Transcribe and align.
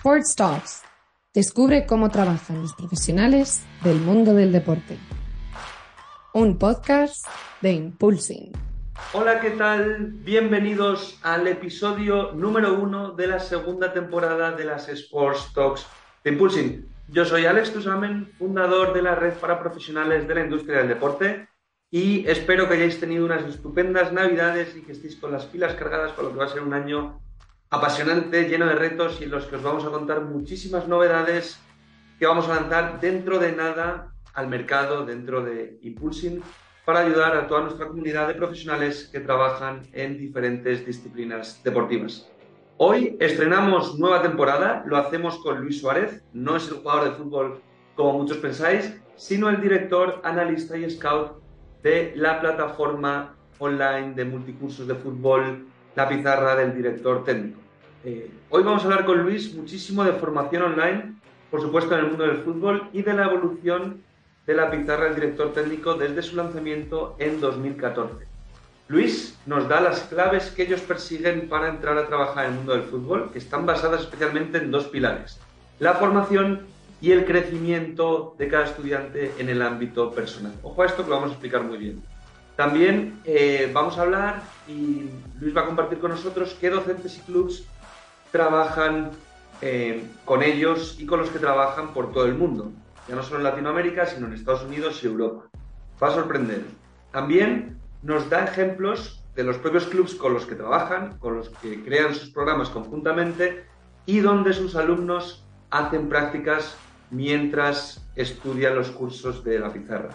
Sports 0.00 0.34
Talks. 0.34 0.82
Descubre 1.34 1.84
cómo 1.84 2.08
trabajan 2.08 2.62
los 2.62 2.72
profesionales 2.72 3.66
del 3.84 4.00
mundo 4.00 4.32
del 4.32 4.50
deporte. 4.50 4.96
Un 6.32 6.56
podcast 6.56 7.26
de 7.60 7.72
Impulsing. 7.72 8.50
Hola, 9.12 9.40
¿qué 9.40 9.50
tal? 9.50 10.12
Bienvenidos 10.24 11.18
al 11.22 11.46
episodio 11.48 12.32
número 12.32 12.80
uno 12.80 13.12
de 13.12 13.26
la 13.26 13.40
segunda 13.40 13.92
temporada 13.92 14.52
de 14.52 14.64
las 14.64 14.88
Sports 14.88 15.52
Talks 15.52 15.86
de 16.24 16.30
Impulsing. 16.30 16.88
Yo 17.08 17.26
soy 17.26 17.44
Alex 17.44 17.74
Tusamen, 17.74 18.32
fundador 18.38 18.94
de 18.94 19.02
la 19.02 19.16
red 19.16 19.34
para 19.34 19.60
profesionales 19.60 20.26
de 20.26 20.34
la 20.34 20.44
industria 20.44 20.78
del 20.78 20.88
deporte 20.88 21.46
y 21.90 22.26
espero 22.26 22.66
que 22.66 22.74
hayáis 22.76 22.98
tenido 22.98 23.26
unas 23.26 23.44
estupendas 23.44 24.14
navidades 24.14 24.74
y 24.74 24.80
que 24.80 24.92
estéis 24.92 25.16
con 25.16 25.30
las 25.30 25.44
pilas 25.44 25.74
cargadas 25.74 26.12
para 26.12 26.28
lo 26.28 26.32
que 26.32 26.38
va 26.38 26.46
a 26.46 26.48
ser 26.48 26.62
un 26.62 26.72
año 26.72 27.20
apasionante, 27.70 28.48
lleno 28.48 28.66
de 28.66 28.74
retos 28.74 29.20
y 29.20 29.24
en 29.24 29.30
los 29.30 29.46
que 29.46 29.56
os 29.56 29.62
vamos 29.62 29.84
a 29.84 29.90
contar 29.90 30.22
muchísimas 30.22 30.88
novedades 30.88 31.60
que 32.18 32.26
vamos 32.26 32.48
a 32.48 32.56
lanzar 32.56 33.00
dentro 33.00 33.38
de 33.38 33.52
nada 33.52 34.12
al 34.34 34.48
mercado, 34.48 35.06
dentro 35.06 35.42
de 35.42 35.78
Impulsing, 35.82 36.42
para 36.84 37.00
ayudar 37.00 37.36
a 37.36 37.46
toda 37.46 37.62
nuestra 37.62 37.86
comunidad 37.86 38.26
de 38.26 38.34
profesionales 38.34 39.08
que 39.12 39.20
trabajan 39.20 39.82
en 39.92 40.18
diferentes 40.18 40.84
disciplinas 40.84 41.62
deportivas. 41.62 42.28
Hoy 42.76 43.16
estrenamos 43.20 43.98
nueva 43.98 44.20
temporada, 44.20 44.82
lo 44.86 44.96
hacemos 44.96 45.38
con 45.38 45.60
Luis 45.60 45.80
Suárez, 45.80 46.24
no 46.32 46.56
es 46.56 46.68
el 46.68 46.78
jugador 46.78 47.04
de 47.04 47.16
fútbol 47.16 47.62
como 47.94 48.18
muchos 48.18 48.38
pensáis, 48.38 48.96
sino 49.14 49.48
el 49.48 49.60
director, 49.60 50.20
analista 50.24 50.76
y 50.76 50.90
scout 50.90 51.40
de 51.84 52.14
la 52.16 52.40
plataforma 52.40 53.36
online 53.58 54.14
de 54.14 54.24
multicursos 54.24 54.88
de 54.88 54.94
fútbol 54.96 55.66
la 55.94 56.08
pizarra 56.08 56.56
del 56.56 56.74
director 56.74 57.24
técnico. 57.24 57.59
Eh, 58.02 58.30
hoy 58.48 58.62
vamos 58.62 58.80
a 58.82 58.84
hablar 58.86 59.04
con 59.04 59.22
Luis 59.22 59.54
muchísimo 59.54 60.02
de 60.04 60.14
formación 60.14 60.62
online, 60.62 61.16
por 61.50 61.60
supuesto 61.60 61.92
en 61.94 62.00
el 62.00 62.06
mundo 62.06 62.26
del 62.26 62.38
fútbol 62.38 62.88
y 62.94 63.02
de 63.02 63.12
la 63.12 63.26
evolución 63.26 64.02
de 64.46 64.54
la 64.54 64.70
pizarra 64.70 65.04
del 65.04 65.16
director 65.16 65.52
técnico 65.52 65.94
desde 65.94 66.22
su 66.22 66.34
lanzamiento 66.36 67.14
en 67.18 67.40
2014. 67.42 68.26
Luis 68.88 69.38
nos 69.44 69.68
da 69.68 69.82
las 69.82 70.00
claves 70.00 70.50
que 70.50 70.62
ellos 70.62 70.80
persiguen 70.80 71.46
para 71.50 71.68
entrar 71.68 71.98
a 71.98 72.06
trabajar 72.06 72.46
en 72.46 72.52
el 72.52 72.56
mundo 72.56 72.72
del 72.72 72.84
fútbol, 72.84 73.30
que 73.32 73.38
están 73.38 73.66
basadas 73.66 74.00
especialmente 74.00 74.56
en 74.56 74.70
dos 74.70 74.86
pilares, 74.86 75.38
la 75.78 75.92
formación 75.94 76.62
y 77.02 77.12
el 77.12 77.26
crecimiento 77.26 78.34
de 78.38 78.48
cada 78.48 78.64
estudiante 78.64 79.32
en 79.38 79.50
el 79.50 79.60
ámbito 79.60 80.10
personal. 80.12 80.54
Ojo 80.62 80.82
a 80.82 80.86
esto 80.86 81.04
que 81.04 81.10
lo 81.10 81.16
vamos 81.16 81.30
a 81.30 81.34
explicar 81.34 81.64
muy 81.64 81.76
bien. 81.76 82.02
También 82.56 83.20
eh, 83.24 83.70
vamos 83.72 83.98
a 83.98 84.02
hablar 84.02 84.42
y 84.66 85.10
Luis 85.38 85.54
va 85.54 85.62
a 85.62 85.66
compartir 85.66 85.98
con 85.98 86.10
nosotros 86.10 86.56
qué 86.58 86.70
docentes 86.70 87.18
y 87.18 87.20
clubs 87.20 87.64
trabajan 88.30 89.10
eh, 89.60 90.04
con 90.24 90.42
ellos 90.42 90.96
y 90.98 91.06
con 91.06 91.20
los 91.20 91.30
que 91.30 91.38
trabajan 91.38 91.92
por 91.92 92.12
todo 92.12 92.26
el 92.26 92.34
mundo, 92.34 92.72
ya 93.08 93.14
no 93.14 93.22
solo 93.22 93.38
en 93.38 93.44
Latinoamérica, 93.44 94.06
sino 94.06 94.26
en 94.26 94.34
Estados 94.34 94.64
Unidos 94.64 95.02
y 95.02 95.06
Europa. 95.06 95.48
Va 96.02 96.08
a 96.08 96.12
sorprender. 96.12 96.64
También 97.12 97.78
nos 98.02 98.30
da 98.30 98.44
ejemplos 98.44 99.22
de 99.34 99.44
los 99.44 99.58
propios 99.58 99.86
clubs 99.86 100.14
con 100.14 100.32
los 100.32 100.46
que 100.46 100.54
trabajan, 100.54 101.18
con 101.18 101.36
los 101.36 101.50
que 101.50 101.82
crean 101.84 102.14
sus 102.14 102.30
programas 102.30 102.70
conjuntamente 102.70 103.64
y 104.06 104.20
donde 104.20 104.52
sus 104.52 104.76
alumnos 104.76 105.44
hacen 105.70 106.08
prácticas 106.08 106.76
mientras 107.10 108.06
estudian 108.16 108.74
los 108.74 108.90
cursos 108.90 109.44
de 109.44 109.58
la 109.58 109.72
pizarra. 109.72 110.10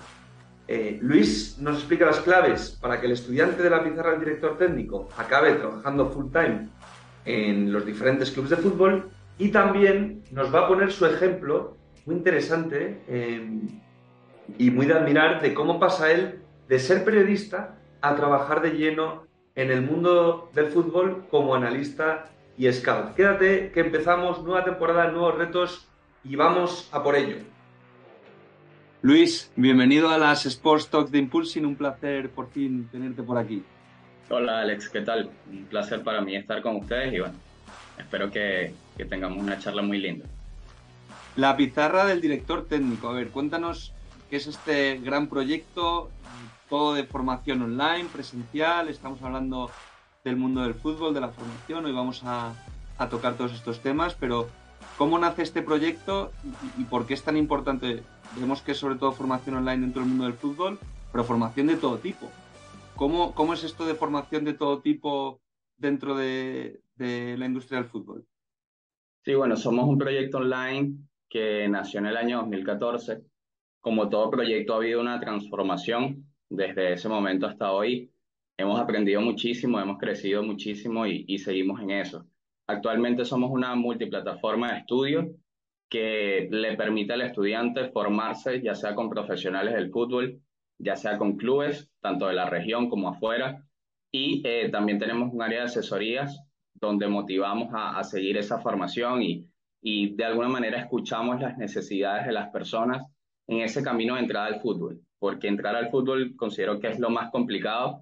Eh, 0.67 0.97
Luis 1.01 1.57
nos 1.59 1.77
explica 1.77 2.07
las 2.07 2.19
claves 2.19 2.77
para 2.81 2.99
que 2.99 3.05
el 3.05 3.11
estudiante 3.11 3.61
de 3.61 3.69
la 3.69 3.83
pizarra 3.83 4.11
del 4.11 4.21
director 4.21 4.57
técnico 4.57 5.09
acabe 5.15 5.53
trabajando 5.53 6.09
full 6.09 6.31
time 6.31 6.69
en 7.25 7.73
los 7.73 7.85
diferentes 7.85 8.31
clubes 8.31 8.51
de 8.51 8.57
fútbol 8.57 9.09
y 9.37 9.49
también 9.49 10.23
nos 10.31 10.53
va 10.53 10.61
a 10.61 10.67
poner 10.67 10.91
su 10.91 11.05
ejemplo 11.05 11.77
muy 12.05 12.15
interesante 12.15 13.01
em, 13.07 13.81
y 14.57 14.69
muy 14.71 14.85
de 14.85 14.93
admirar 14.93 15.41
de 15.41 15.53
cómo 15.53 15.79
pasa 15.79 16.11
él 16.11 16.39
de 16.67 16.79
ser 16.79 17.03
periodista 17.03 17.77
a 18.01 18.15
trabajar 18.15 18.61
de 18.61 18.71
lleno 18.71 19.25
en 19.55 19.71
el 19.71 19.81
mundo 19.81 20.49
del 20.53 20.67
fútbol 20.67 21.25
como 21.29 21.55
analista 21.55 22.25
y 22.57 22.71
scout. 22.71 23.15
Quédate 23.15 23.71
que 23.71 23.81
empezamos 23.81 24.43
nueva 24.43 24.63
temporada, 24.63 25.11
nuevos 25.11 25.35
retos 25.35 25.87
y 26.23 26.35
vamos 26.35 26.89
a 26.91 27.03
por 27.03 27.15
ello. 27.15 27.37
Luis, 29.01 29.51
bienvenido 29.55 30.09
a 30.09 30.17
las 30.17 30.45
Sports 30.45 30.89
Talks 30.89 31.11
de 31.11 31.19
Impulsing, 31.19 31.65
un 31.65 31.75
placer 31.75 32.29
por 32.31 32.49
fin 32.49 32.87
tenerte 32.91 33.21
por 33.21 33.37
aquí. 33.37 33.63
Hola 34.29 34.61
Alex, 34.61 34.89
¿qué 34.89 35.01
tal? 35.01 35.29
Un 35.49 35.65
placer 35.65 36.01
para 36.03 36.21
mí 36.21 36.35
estar 36.35 36.61
con 36.61 36.77
ustedes 36.77 37.13
y 37.13 37.19
bueno, 37.19 37.35
espero 37.97 38.31
que, 38.31 38.73
tengamos 39.09 39.37
una 39.43 39.59
charla 39.59 39.81
muy 39.81 39.99
linda. 39.99 40.25
La 41.35 41.55
pizarra 41.55 42.05
del 42.05 42.21
director 42.21 42.65
técnico, 42.65 43.09
a 43.09 43.13
ver, 43.13 43.29
cuéntanos 43.29 43.93
qué 44.29 44.37
es 44.37 44.47
este 44.47 44.97
gran 44.97 45.27
proyecto, 45.27 46.09
todo 46.69 46.95
de 46.95 47.03
formación 47.03 47.61
online, 47.61 48.05
presencial, 48.11 48.87
estamos 48.89 49.21
hablando 49.21 49.69
del 50.23 50.37
mundo 50.37 50.61
del 50.63 50.73
fútbol, 50.73 51.13
de 51.13 51.21
la 51.21 51.29
formación, 51.29 51.85
hoy 51.85 51.91
vamos 51.91 52.21
a, 52.25 52.53
tocar 53.09 53.35
todos 53.35 53.53
estos 53.53 53.81
temas, 53.81 54.15
pero 54.19 54.49
¿cómo 54.97 55.19
nace 55.19 55.43
este 55.43 55.61
proyecto 55.61 56.31
y, 56.77 56.81
y 56.81 56.85
por 56.85 57.05
qué 57.05 57.13
es 57.13 57.23
tan 57.23 57.37
importante 57.37 58.03
Vemos 58.37 58.61
que 58.61 58.73
sobre 58.73 58.95
todo 58.95 59.11
formación 59.13 59.55
online 59.55 59.81
dentro 59.81 60.01
del 60.01 60.09
mundo 60.09 60.25
del 60.25 60.33
fútbol, 60.33 60.79
pero 61.11 61.23
formación 61.23 61.67
de 61.67 61.77
todo 61.77 61.97
tipo. 61.97 62.29
¿Cómo, 62.95 63.33
cómo 63.33 63.53
es 63.53 63.63
esto 63.63 63.85
de 63.85 63.95
formación 63.95 64.45
de 64.45 64.53
todo 64.53 64.81
tipo 64.81 65.41
dentro 65.77 66.15
de, 66.15 66.81
de 66.95 67.37
la 67.37 67.45
industria 67.45 67.79
del 67.79 67.89
fútbol? 67.89 68.25
Sí, 69.23 69.33
bueno, 69.33 69.57
somos 69.57 69.85
un 69.87 69.97
proyecto 69.97 70.37
online 70.37 70.97
que 71.29 71.67
nació 71.67 71.99
en 71.99 72.05
el 72.05 72.17
año 72.17 72.37
2014. 72.37 73.21
Como 73.81 74.09
todo 74.09 74.31
proyecto 74.31 74.73
ha 74.73 74.77
habido 74.77 75.01
una 75.01 75.19
transformación 75.19 76.25
desde 76.49 76.93
ese 76.93 77.09
momento 77.09 77.47
hasta 77.47 77.71
hoy. 77.71 78.11
Hemos 78.57 78.79
aprendido 78.79 79.19
muchísimo, 79.19 79.79
hemos 79.79 79.97
crecido 79.97 80.43
muchísimo 80.43 81.05
y, 81.05 81.25
y 81.27 81.39
seguimos 81.39 81.81
en 81.81 81.91
eso. 81.91 82.25
Actualmente 82.67 83.25
somos 83.25 83.51
una 83.51 83.75
multiplataforma 83.75 84.71
de 84.71 84.79
estudio 84.79 85.35
que 85.89 86.47
le 86.49 86.75
permite 86.77 87.13
al 87.13 87.21
estudiante 87.21 87.89
formarse 87.89 88.61
ya 88.61 88.73
sea 88.73 88.95
con 88.95 89.09
profesionales 89.09 89.73
del 89.73 89.91
fútbol, 89.91 90.41
ya 90.77 90.95
sea 90.95 91.17
con 91.17 91.37
clubes, 91.37 91.89
tanto 92.01 92.27
de 92.27 92.33
la 92.33 92.49
región 92.49 92.89
como 92.89 93.09
afuera. 93.09 93.63
Y 94.11 94.41
eh, 94.45 94.69
también 94.69 94.99
tenemos 94.99 95.33
un 95.33 95.41
área 95.41 95.59
de 95.59 95.65
asesorías 95.65 96.39
donde 96.73 97.07
motivamos 97.07 97.69
a, 97.73 98.03
seguir 98.03 98.37
esa 98.37 98.59
formación 98.59 99.23
y, 99.23 99.47
y, 99.81 100.15
de 100.15 100.25
alguna 100.25 100.49
manera 100.49 100.79
escuchamos 100.79 101.39
las 101.39 101.57
necesidades 101.57 102.25
de 102.25 102.33
las 102.33 102.49
personas 102.49 103.05
en 103.47 103.61
ese 103.61 103.81
camino 103.81 104.15
de 104.15 104.21
entrada 104.21 104.47
al 104.47 104.61
fútbol, 104.61 105.01
porque 105.19 105.47
entrar 105.47 105.75
al 105.75 105.89
fútbol 105.89 106.35
considero 106.35 106.79
que 106.79 106.87
es 106.87 106.99
lo 106.99 107.09
más 107.09 107.31
complicado. 107.31 108.01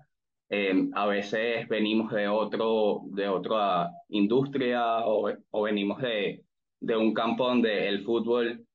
Eh, 0.49 0.89
a 0.93 1.05
veces 1.05 1.67
venimos 1.67 2.11
de, 2.11 2.27
otro, 2.27 3.01
de 3.11 3.27
otra 3.27 3.89
industria 4.09 5.05
o, 5.05 5.31
o 5.51 5.61
venimos 5.63 6.01
de, 6.01 6.43
de 6.83 6.97
un 6.97 7.13
campo 7.13 7.47
donde 7.47 7.87
el 7.87 8.03
fútbol 8.03 8.65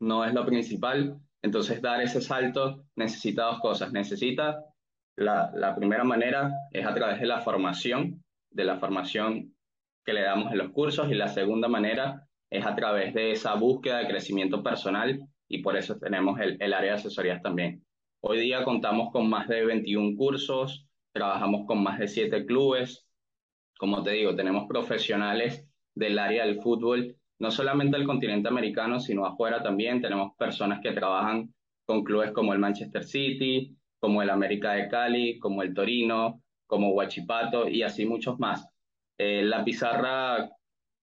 no 0.00 0.24
es 0.24 0.34
lo 0.34 0.44
principal. 0.44 1.18
Entonces, 1.42 1.82
dar 1.82 2.00
ese 2.00 2.20
salto 2.20 2.84
necesita 2.94 3.44
dos 3.44 3.60
cosas. 3.60 3.92
Necesita, 3.92 4.64
la, 5.16 5.74
primera 5.76 6.04
manera 6.04 6.52
es 6.70 6.86
a 6.86 6.94
través 6.94 7.20
de 7.20 7.26
la 7.26 7.40
formación, 7.40 8.22
de 8.50 8.64
la 8.64 8.78
formación 8.78 9.54
que 10.04 10.12
le 10.12 10.22
damos 10.22 10.52
en 10.52 10.58
los 10.58 10.70
cursos, 10.70 11.10
y 11.10 11.14
la 11.14 11.28
segunda 11.28 11.68
manera 11.68 12.28
es 12.50 12.64
a 12.64 12.74
través 12.74 13.14
de 13.14 13.32
esa 13.32 13.54
búsqueda 13.54 13.98
de 13.98 14.08
crecimiento 14.08 14.62
personal, 14.62 15.20
y 15.48 15.62
por 15.62 15.76
eso 15.76 15.98
tenemos 15.98 16.40
el, 16.40 16.56
el 16.60 16.72
área 16.72 16.92
de 16.92 16.98
asesorías 16.98 17.42
también. 17.42 17.84
Hoy 18.20 18.38
día 18.38 18.64
contamos 18.64 19.10
con 19.10 19.28
más 19.28 19.48
de 19.48 19.64
21 19.64 20.16
cursos, 20.16 20.86
trabajamos 21.12 21.66
con 21.66 21.82
más 21.82 21.98
de 21.98 22.06
7 22.08 22.46
clubes. 22.46 23.06
Como 23.78 24.02
te 24.02 24.12
digo, 24.12 24.36
tenemos 24.36 24.66
profesionales 24.68 25.68
del 25.94 26.18
área 26.18 26.46
del 26.46 26.60
fútbol 26.60 27.16
no 27.42 27.50
solamente 27.50 27.96
el 27.96 28.06
continente 28.06 28.48
americano, 28.48 29.00
sino 29.00 29.26
afuera 29.26 29.60
también. 29.60 30.00
Tenemos 30.00 30.36
personas 30.36 30.78
que 30.80 30.92
trabajan 30.92 31.52
con 31.84 32.04
clubes 32.04 32.30
como 32.30 32.52
el 32.52 32.60
Manchester 32.60 33.02
City, 33.02 33.76
como 33.98 34.22
el 34.22 34.30
América 34.30 34.74
de 34.74 34.88
Cali, 34.88 35.40
como 35.40 35.64
el 35.64 35.74
Torino, 35.74 36.40
como 36.68 36.92
Huachipato 36.92 37.68
y 37.68 37.82
así 37.82 38.06
muchos 38.06 38.38
más. 38.38 38.68
Eh, 39.18 39.42
la 39.42 39.64
pizarra 39.64 40.50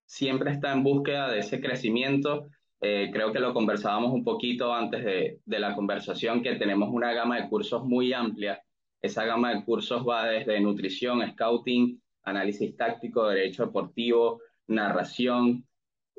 siempre 0.05 0.51
está 0.51 0.71
en 0.71 0.81
búsqueda 0.81 1.29
de 1.29 1.39
ese 1.39 1.59
crecimiento. 1.59 2.47
Eh, 2.79 3.09
creo 3.11 3.33
que 3.33 3.41
lo 3.41 3.53
conversábamos 3.53 4.13
un 4.13 4.23
poquito 4.23 4.73
antes 4.73 5.03
de, 5.03 5.41
de 5.43 5.59
la 5.59 5.75
conversación, 5.75 6.41
que 6.41 6.55
tenemos 6.55 6.87
una 6.89 7.11
gama 7.11 7.35
de 7.35 7.49
cursos 7.49 7.83
muy 7.83 8.13
amplia. 8.13 8.63
Esa 9.01 9.25
gama 9.25 9.53
de 9.53 9.65
cursos 9.65 10.07
va 10.07 10.27
desde 10.27 10.61
nutrición, 10.61 11.21
scouting, 11.31 12.01
análisis 12.23 12.77
táctico, 12.77 13.27
derecho 13.27 13.65
deportivo, 13.65 14.39
narración, 14.67 15.65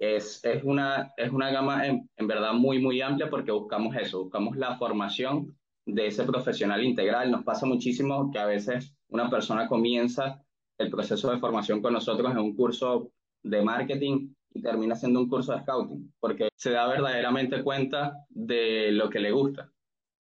es, 0.00 0.43
es, 0.44 0.64
una, 0.64 1.12
es 1.17 1.31
una 1.31 1.50
gama 1.50 1.87
en, 1.87 2.08
verdad 2.26 2.55
muy, 2.55 2.81
muy 2.81 3.02
amplia 3.02 3.29
porque 3.29 3.52
buscamos 3.52 3.94
eso, 3.97 4.25
buscamos 4.25 4.56
la 4.56 4.76
formación 4.79 5.55
de 5.85 6.06
ese 6.06 6.25
profesional 6.25 6.82
integral. 6.82 7.31
Nos 7.31 7.44
pasa 7.44 7.67
muchísimo 7.67 8.31
que 8.32 8.38
a 8.38 8.47
veces 8.47 8.94
una 9.08 9.29
persona 9.29 9.69
comienza 9.69 10.43
el 10.79 10.91
proceso 10.91 11.31
de 11.31 11.38
formación 11.38 11.82
con 11.82 11.93
nosotros 11.93 12.32
en 12.32 12.38
un 12.38 12.56
curso 12.56 13.12
de 13.43 13.61
marketing 13.62 14.32
y 14.55 14.62
termina 14.62 14.94
haciendo 14.94 15.20
un 15.20 15.29
curso 15.29 15.52
de 15.52 15.61
scouting, 15.61 16.12
porque 16.19 16.49
se 16.56 16.70
da 16.70 16.88
verdaderamente 16.88 17.62
cuenta 17.62 18.14
de 18.31 18.91
lo 18.93 19.11
que 19.11 19.20
le 19.20 19.32
gusta, 19.32 19.70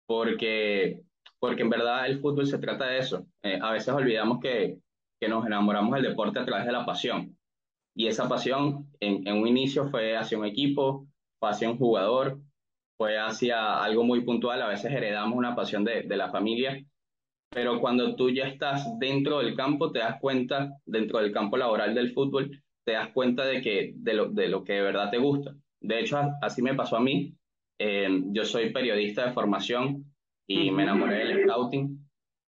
porque, 0.07 1.01
porque 1.37 1.63
en 1.63 1.69
verdad 1.69 2.07
el 2.07 2.19
fútbol 2.19 2.47
se 2.47 2.59
trata 2.59 2.87
de 2.87 2.99
eso. 2.99 3.27
Eh, 3.43 3.59
a 3.61 3.71
veces 3.71 3.89
olvidamos 3.89 4.39
que, 4.39 4.79
que 5.19 5.27
nos 5.27 5.45
enamoramos 5.45 5.93
del 5.95 6.03
deporte 6.03 6.39
a 6.39 6.45
través 6.45 6.65
de 6.65 6.71
la 6.71 6.85
pasión, 6.85 7.37
y 7.95 8.07
esa 8.07 8.27
pasión 8.27 8.87
en, 8.99 9.25
un 9.31 9.47
inicio 9.47 9.89
fue 9.89 10.17
hacia 10.17 10.37
un 10.37 10.45
equipo, 10.45 11.07
fue 11.39 11.49
hacia 11.49 11.69
un 11.69 11.77
jugador, 11.77 12.39
fue 12.97 13.17
hacia 13.17 13.81
algo 13.81 14.03
muy 14.03 14.21
puntual, 14.21 14.61
a 14.61 14.67
veces 14.67 14.91
heredamos 14.91 15.37
una 15.37 15.55
pasión 15.55 15.83
de, 15.83 16.03
de 16.03 16.17
la 16.17 16.29
familia, 16.29 16.85
pero 17.49 17.79
cuando 17.79 18.15
tú 18.15 18.29
ya 18.29 18.47
estás 18.47 18.99
dentro 18.99 19.39
del 19.39 19.55
campo, 19.55 19.91
te 19.91 19.99
das 19.99 20.19
cuenta, 20.19 20.77
dentro 20.85 21.19
del 21.19 21.31
campo 21.31 21.55
laboral 21.55 21.95
del 21.95 22.11
fútbol, 22.11 22.51
te 22.85 22.93
das 22.93 23.09
cuenta 23.13 23.45
de, 23.45 23.61
que, 23.61 23.93
de, 23.95 24.13
lo, 24.13 24.29
de 24.29 24.49
lo 24.49 24.63
que 24.63 24.73
de 24.73 24.81
verdad 24.81 25.09
te 25.09 25.17
gusta. 25.17 25.55
De 25.79 25.99
hecho, 26.01 26.19
así 26.41 26.61
me 26.61 26.75
pasó 26.75 26.97
a 26.97 27.01
mí. 27.01 27.33
Eh, 27.79 28.09
yo 28.27 28.43
soy 28.43 28.71
periodista 28.71 29.25
de 29.25 29.33
formación 29.33 30.05
y 30.47 30.69
me 30.71 30.83
enamoré 30.83 31.25
del 31.25 31.43
scouting. 31.43 32.05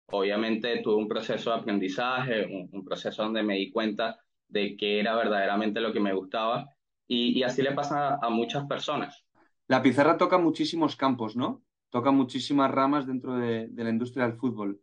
Obviamente 0.09 0.81
tuve 0.81 0.95
un 0.95 1.07
proceso 1.07 1.51
de 1.51 1.57
aprendizaje, 1.57 2.45
un, 2.45 2.69
un, 2.71 2.83
proceso 2.83 3.23
donde 3.23 3.43
me 3.43 3.55
di 3.55 3.71
cuenta 3.71 4.17
de 4.47 4.77
qué 4.77 4.99
era 4.99 5.15
verdaderamente 5.15 5.81
lo 5.81 5.91
que 5.93 5.99
me 5.99 6.13
gustaba 6.13 6.69
y, 7.07 7.37
y 7.37 7.43
así 7.43 7.61
le 7.61 7.73
pasa 7.73 8.15
a, 8.15 8.27
a 8.27 8.29
muchas 8.29 8.65
personas. 8.65 9.25
La 9.67 9.81
pizarra 9.81 10.17
toca 10.17 10.37
muchísimos 10.37 10.95
campos, 10.95 11.35
¿no? 11.35 11.63
Toca 11.89 12.11
muchísimas 12.11 12.71
ramas 12.71 13.07
dentro 13.07 13.35
de, 13.35 13.67
de 13.69 13.83
la 13.83 13.89
industria 13.89 14.25
del 14.25 14.37
fútbol. 14.37 14.81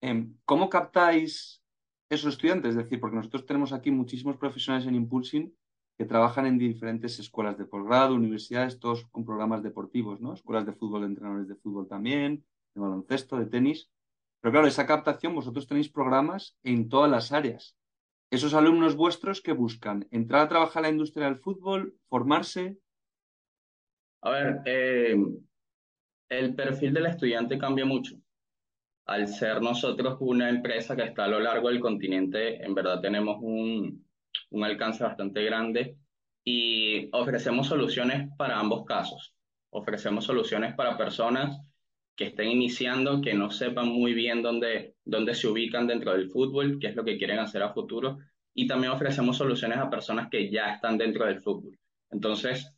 Eh, 0.00 0.28
¿Cómo 0.44 0.68
captáis 0.68 1.62
esos 2.10 2.34
estudiantes? 2.34 2.70
Es 2.70 2.76
decir, 2.76 3.00
porque 3.00 3.16
nosotros 3.16 3.46
tenemos 3.46 3.72
aquí 3.72 3.90
muchísimos 3.90 4.36
profesionales 4.36 4.86
en 4.86 4.94
Impulsing 4.94 5.54
que 5.98 6.06
trabajan 6.06 6.46
en 6.46 6.58
diferentes 6.58 7.18
escuelas 7.18 7.58
de 7.58 7.66
posgrado, 7.66 8.14
universidades, 8.14 8.80
todos 8.80 9.04
con 9.06 9.24
programas 9.24 9.62
deportivos, 9.62 10.20
¿no? 10.20 10.32
Escuelas 10.32 10.66
de 10.66 10.72
fútbol, 10.72 11.02
de 11.02 11.08
entrenadores 11.08 11.48
de 11.48 11.54
fútbol 11.56 11.86
también, 11.86 12.44
de 12.74 12.80
baloncesto, 12.80 13.36
de 13.36 13.46
tenis. 13.46 13.90
Pero 14.40 14.52
claro, 14.52 14.66
esa 14.66 14.86
captación, 14.86 15.34
vosotros 15.34 15.66
tenéis 15.66 15.90
programas 15.90 16.56
en 16.64 16.88
todas 16.88 17.10
las 17.10 17.30
áreas. 17.32 17.76
Esos 18.32 18.54
alumnos 18.54 18.96
vuestros 18.96 19.42
que 19.42 19.52
buscan 19.52 20.08
entrar 20.10 20.40
a 20.40 20.48
trabajar 20.48 20.80
en 20.80 20.84
la 20.84 20.92
industria 20.92 21.26
del 21.26 21.36
fútbol, 21.36 21.98
formarse. 22.08 22.78
A 24.22 24.30
ver, 24.30 24.62
eh, 24.64 25.14
el 26.30 26.54
perfil 26.54 26.94
del 26.94 27.04
estudiante 27.04 27.58
cambia 27.58 27.84
mucho. 27.84 28.16
Al 29.04 29.28
ser 29.28 29.60
nosotros 29.60 30.16
una 30.20 30.48
empresa 30.48 30.96
que 30.96 31.02
está 31.02 31.24
a 31.24 31.28
lo 31.28 31.40
largo 31.40 31.68
del 31.68 31.80
continente, 31.80 32.64
en 32.64 32.74
verdad 32.74 33.02
tenemos 33.02 33.36
un, 33.42 34.02
un 34.48 34.64
alcance 34.64 35.04
bastante 35.04 35.44
grande 35.44 35.98
y 36.42 37.14
ofrecemos 37.14 37.66
soluciones 37.66 38.30
para 38.38 38.58
ambos 38.58 38.86
casos. 38.86 39.34
Ofrecemos 39.68 40.24
soluciones 40.24 40.74
para 40.74 40.96
personas 40.96 41.60
que 42.16 42.26
estén 42.26 42.48
iniciando, 42.48 43.20
que 43.20 43.34
no 43.34 43.50
sepan 43.50 43.88
muy 43.88 44.12
bien 44.14 44.42
dónde, 44.42 44.96
dónde 45.04 45.34
se 45.34 45.48
ubican 45.48 45.86
dentro 45.86 46.12
del 46.12 46.30
fútbol, 46.30 46.78
qué 46.80 46.88
es 46.88 46.96
lo 46.96 47.04
que 47.04 47.16
quieren 47.18 47.38
hacer 47.38 47.62
a 47.62 47.72
futuro. 47.72 48.18
Y 48.54 48.66
también 48.66 48.92
ofrecemos 48.92 49.36
soluciones 49.36 49.78
a 49.78 49.88
personas 49.88 50.28
que 50.30 50.50
ya 50.50 50.74
están 50.74 50.98
dentro 50.98 51.26
del 51.26 51.40
fútbol. 51.42 51.78
Entonces, 52.10 52.74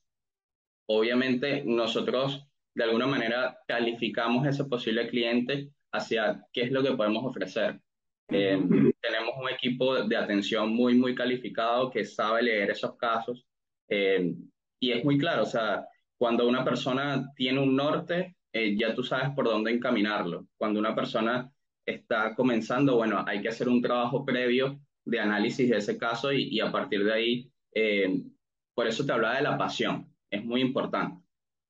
obviamente 0.87 1.65
nosotros 1.65 2.47
de 2.75 2.85
alguna 2.85 3.07
manera 3.07 3.59
calificamos 3.67 4.47
ese 4.47 4.65
posible 4.65 5.09
cliente 5.09 5.71
hacia 5.93 6.45
qué 6.53 6.63
es 6.63 6.73
lo 6.73 6.83
que 6.83 6.93
podemos 6.93 7.25
ofrecer. 7.25 7.81
Eh, 8.29 8.59
tenemos 9.01 9.35
un 9.41 9.49
equipo 9.51 10.03
de 10.03 10.17
atención 10.17 10.75
muy, 10.75 10.95
muy 10.95 11.15
calificado 11.15 11.91
que 11.91 12.05
sabe 12.05 12.43
leer 12.43 12.71
esos 12.71 12.97
casos 12.97 13.47
eh, 13.89 14.35
y 14.81 14.93
es 14.93 15.05
muy 15.05 15.19
claro, 15.19 15.43
o 15.43 15.47
sea, 15.47 15.87
cuando 16.19 16.49
una 16.49 16.65
persona 16.65 17.33
tiene 17.37 17.61
un 17.61 17.77
norte, 17.77 18.37
eh, 18.55 18.77
ya 18.79 18.95
tú 18.95 19.03
sabes 19.03 19.31
por 19.35 19.45
dónde 19.45 19.73
encaminarlo. 19.73 20.49
Cuando 20.57 20.81
una 20.81 20.95
persona 20.95 21.53
está 21.85 22.35
comenzando, 22.35 22.97
bueno, 22.97 23.23
hay 23.27 23.43
que 23.43 23.49
hacer 23.49 23.69
un 23.69 23.83
trabajo 23.83 24.25
previo 24.25 24.81
de 25.05 25.21
análisis 25.21 25.69
de 25.69 25.77
ese 25.77 25.99
caso 25.99 26.33
y, 26.33 26.59
a 26.61 26.73
partir 26.73 27.05
de 27.05 27.13
ahí, 27.13 27.53
por 28.75 28.87
eso 28.87 29.05
te 29.05 29.13
hablaba 29.13 29.37
de 29.37 29.43
la 29.43 29.59
pasión, 29.59 30.11
es 30.31 30.43
muy 30.45 30.63
importante 30.63 31.25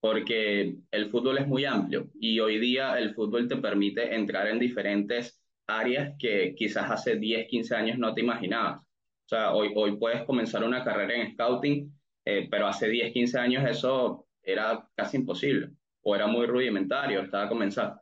porque 0.05 0.77
el 0.91 1.09
fútbol 1.09 1.39
es 1.39 1.47
muy 1.47 1.65
amplio 1.65 2.11
y 2.21 2.39
hoy 2.39 2.59
día 2.59 2.99
el 2.99 3.15
fútbol 3.15 3.49
te 3.49 3.57
permite 3.57 4.15
entrar 4.15 4.47
en 4.49 4.59
diferentes 4.59 5.43
áreas 5.67 6.15
que 6.19 6.55
quizás 6.55 6.91
hace 6.91 7.17
10, 7.17 7.49
15 7.49 7.75
años 7.75 7.99
no 7.99 8.13
te 8.13 8.21
imaginabas. 8.21 8.81
O 8.83 9.29
sea, 9.29 9.55
hoy, 9.55 9.73
hoy 9.75 9.97
puedes 9.97 10.25
comenzar 10.25 10.63
una 10.63 10.85
carrera 10.85 11.15
en 11.15 11.33
scouting, 11.33 11.91
eh, 12.27 12.47
pero 12.51 12.67
hace 12.67 12.91
10, 12.91 13.15
15 13.15 13.39
años 13.39 13.65
eso 13.67 14.27
era 14.43 14.87
casi 14.95 15.17
imposible 15.17 15.71
o 16.05 16.15
era 16.15 16.27
muy 16.27 16.47
rudimentario, 16.47 17.23
estaba 17.23 17.49
comenzando. 17.49 18.01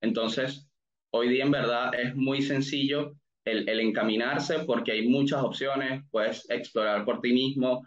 Entonces, 0.00 0.68
hoy 1.10 1.28
día 1.28 1.44
en 1.44 1.50
verdad 1.50 1.94
es 1.94 2.14
muy 2.16 2.42
sencillo 2.42 3.12
el, 3.44 3.68
el 3.68 3.80
encaminarse 3.80 4.60
porque 4.60 4.92
hay 4.92 5.08
muchas 5.08 5.42
opciones, 5.42 6.02
puedes 6.10 6.48
explorar 6.50 7.04
por 7.04 7.20
ti 7.20 7.32
mismo, 7.32 7.82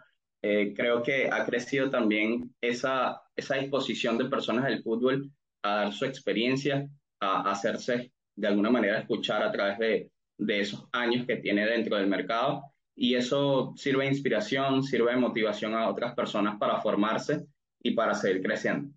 eh, 0.48 0.72
creo 0.76 1.02
que 1.02 1.28
ha 1.30 1.44
crecido 1.44 1.90
también 1.90 2.54
esa, 2.60 3.20
esa 3.34 3.56
disposición 3.56 4.16
de 4.16 4.26
personas 4.26 4.66
del 4.66 4.82
fútbol 4.82 5.30
a 5.62 5.74
dar 5.76 5.92
su 5.92 6.04
experiencia, 6.04 6.88
a, 7.20 7.50
hacerse 7.50 8.12
de 8.36 8.46
alguna 8.46 8.70
manera 8.70 9.00
escuchar 9.00 9.42
a 9.42 9.50
través 9.50 9.78
de, 9.78 10.10
de 10.38 10.60
esos 10.60 10.86
años 10.92 11.26
que 11.26 11.36
tiene 11.36 11.66
dentro 11.66 11.96
del 11.96 12.06
mercado. 12.06 12.62
Y 12.94 13.14
eso 13.14 13.72
sirve 13.76 14.04
de 14.04 14.10
inspiración, 14.10 14.82
sirve 14.84 15.10
de 15.10 15.18
motivación 15.18 15.74
a 15.74 15.88
otras 15.88 16.14
personas 16.14 16.56
para 16.58 16.80
formarse 16.80 17.46
y 17.82 17.90
para 17.90 18.14
seguir 18.14 18.42
creciendo. 18.42 18.90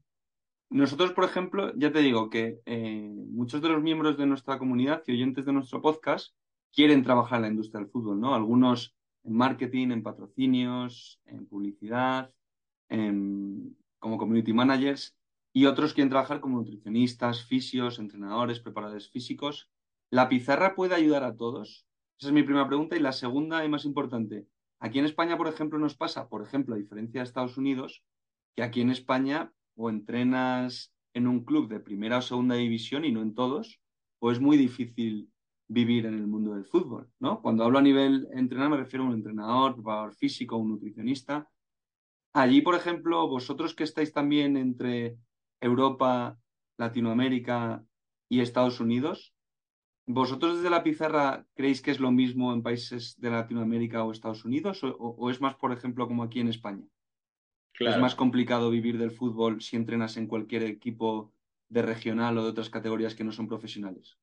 Nosotros, 0.69 1.13
por 1.13 1.24
ejemplo, 1.24 1.74
ya 1.75 1.92
te 1.92 2.00
digo 2.00 2.30
que 2.30 2.62
eh, 2.66 3.12
muchos 3.31 3.62
de 3.62 3.69
los 3.69 3.81
miembros 3.81 4.18
de 4.18 4.27
nuestra 4.27 4.60
comunidad 4.60 5.04
y 5.07 5.13
oyentes 5.13 5.45
de 5.45 5.54
nuestro 5.54 5.81
podcast 5.81 6.36
quieren 6.71 7.04
trabajar 7.04 7.38
en 7.38 7.42
la 7.42 7.48
industria 7.50 7.81
del 7.81 7.89
fútbol, 7.89 8.19
¿no? 8.19 8.36
Algunos 8.36 8.95
en 9.24 9.33
marketing, 9.33 9.89
en 9.89 10.04
patrocinios, 10.04 11.19
en 11.25 11.48
publicidad, 11.48 12.31
como 12.88 14.18
community 14.18 14.54
managers, 14.54 15.16
y 15.54 15.66
otros 15.66 15.94
quieren 15.94 16.10
trabajar 16.10 16.39
como 16.39 16.60
nutricionistas, 16.60 17.44
fisios, 17.45 18.00
entrenadores, 18.00 18.60
preparadores 18.60 19.10
físicos. 19.10 19.69
¿La 20.10 20.30
pizarra 20.30 20.75
puede 20.75 20.95
ayudar 20.95 21.24
a 21.24 21.36
todos? 21.36 21.88
Esa 22.19 22.27
es 22.30 22.33
mi 22.33 22.44
primera 22.44 22.68
pregunta. 22.68 22.95
Y 22.95 23.00
la 23.00 23.12
segunda 23.12 23.66
y 23.66 23.69
más 23.69 23.86
importante, 23.86 24.48
aquí 24.80 25.00
en 25.00 25.06
España, 25.06 25.38
por 25.38 25.47
ejemplo, 25.47 25.80
nos 25.80 25.95
pasa, 25.95 26.30
por 26.30 26.44
ejemplo, 26.44 26.76
a 26.76 26.78
diferencia 26.78 27.21
de 27.21 27.26
Estados 27.26 27.57
Unidos, 27.57 28.04
que 28.56 28.64
aquí 28.64 28.81
en 28.81 28.92
España 28.92 29.52
o 29.80 29.90
entrenas 29.90 30.94
en 31.14 31.26
un 31.26 31.45
club 31.45 31.69
de 31.69 31.80
primera 31.80 32.18
o 32.18 32.21
segunda 32.21 32.56
división 32.56 33.06
y 33.06 33.12
no 33.14 33.21
en 33.21 33.33
todos, 33.33 33.80
o 34.19 34.30
es 34.30 34.40
muy 34.42 34.57
difícil 34.57 35.31
vivir 35.69 36.06
en 36.06 36.16
el 36.16 36.28
mundo 36.28 36.54
del 36.54 36.66
fútbol, 36.66 37.09
¿no? 37.19 37.42
Cuando 37.42 37.64
hablo 37.64 37.80
a 37.80 37.81
nivel 37.81 38.28
entrenar 38.33 38.69
me 38.69 38.76
refiero 38.76 39.06
a 39.06 39.07
un 39.07 39.14
entrenador, 39.14 39.76
preparador 39.76 40.14
físico, 40.16 40.57
un 40.57 40.71
nutricionista. 40.71 41.50
Allí, 42.33 42.62
por 42.62 42.76
ejemplo, 42.76 43.26
vosotros 43.30 43.74
que 43.74 43.86
estáis 43.86 44.12
también 44.12 44.57
entre 44.57 45.18
Europa, 45.62 46.38
Latinoamérica 46.78 47.83
y 48.28 48.42
Estados 48.42 48.81
Unidos, 48.81 49.33
¿vosotros 50.06 50.57
desde 50.57 50.69
la 50.69 50.83
pizarra 50.83 51.45
creéis 51.56 51.81
que 51.81 51.92
es 51.92 52.02
lo 52.02 52.12
mismo 52.12 52.52
en 52.52 52.64
países 52.64 53.16
de 53.18 53.30
Latinoamérica 53.30 54.04
o 54.04 54.12
Estados 54.12 54.44
Unidos? 54.44 54.83
¿O, 54.83 54.90
o 54.90 55.30
es 55.30 55.40
más, 55.40 55.56
por 55.56 55.71
ejemplo, 55.71 56.06
como 56.06 56.24
aquí 56.24 56.42
en 56.42 56.50
España? 56.50 56.83
Claro. 57.80 57.95
¿Es 57.95 58.02
más 58.02 58.16
complicado 58.16 58.69
vivir 58.69 58.98
del 58.98 59.12
fútbol 59.12 59.62
si 59.62 59.78
entrenas 59.78 60.18
en 60.18 60.28
cualquier 60.28 60.64
equipo 60.64 61.31
de 61.69 61.81
regional 61.81 62.38
o 62.38 62.44
de 62.44 62.50
otras 62.50 62.69
categorías 62.69 63.16
que 63.16 63.24
no 63.24 63.31
son 63.31 63.48
profesionales? 63.48 64.18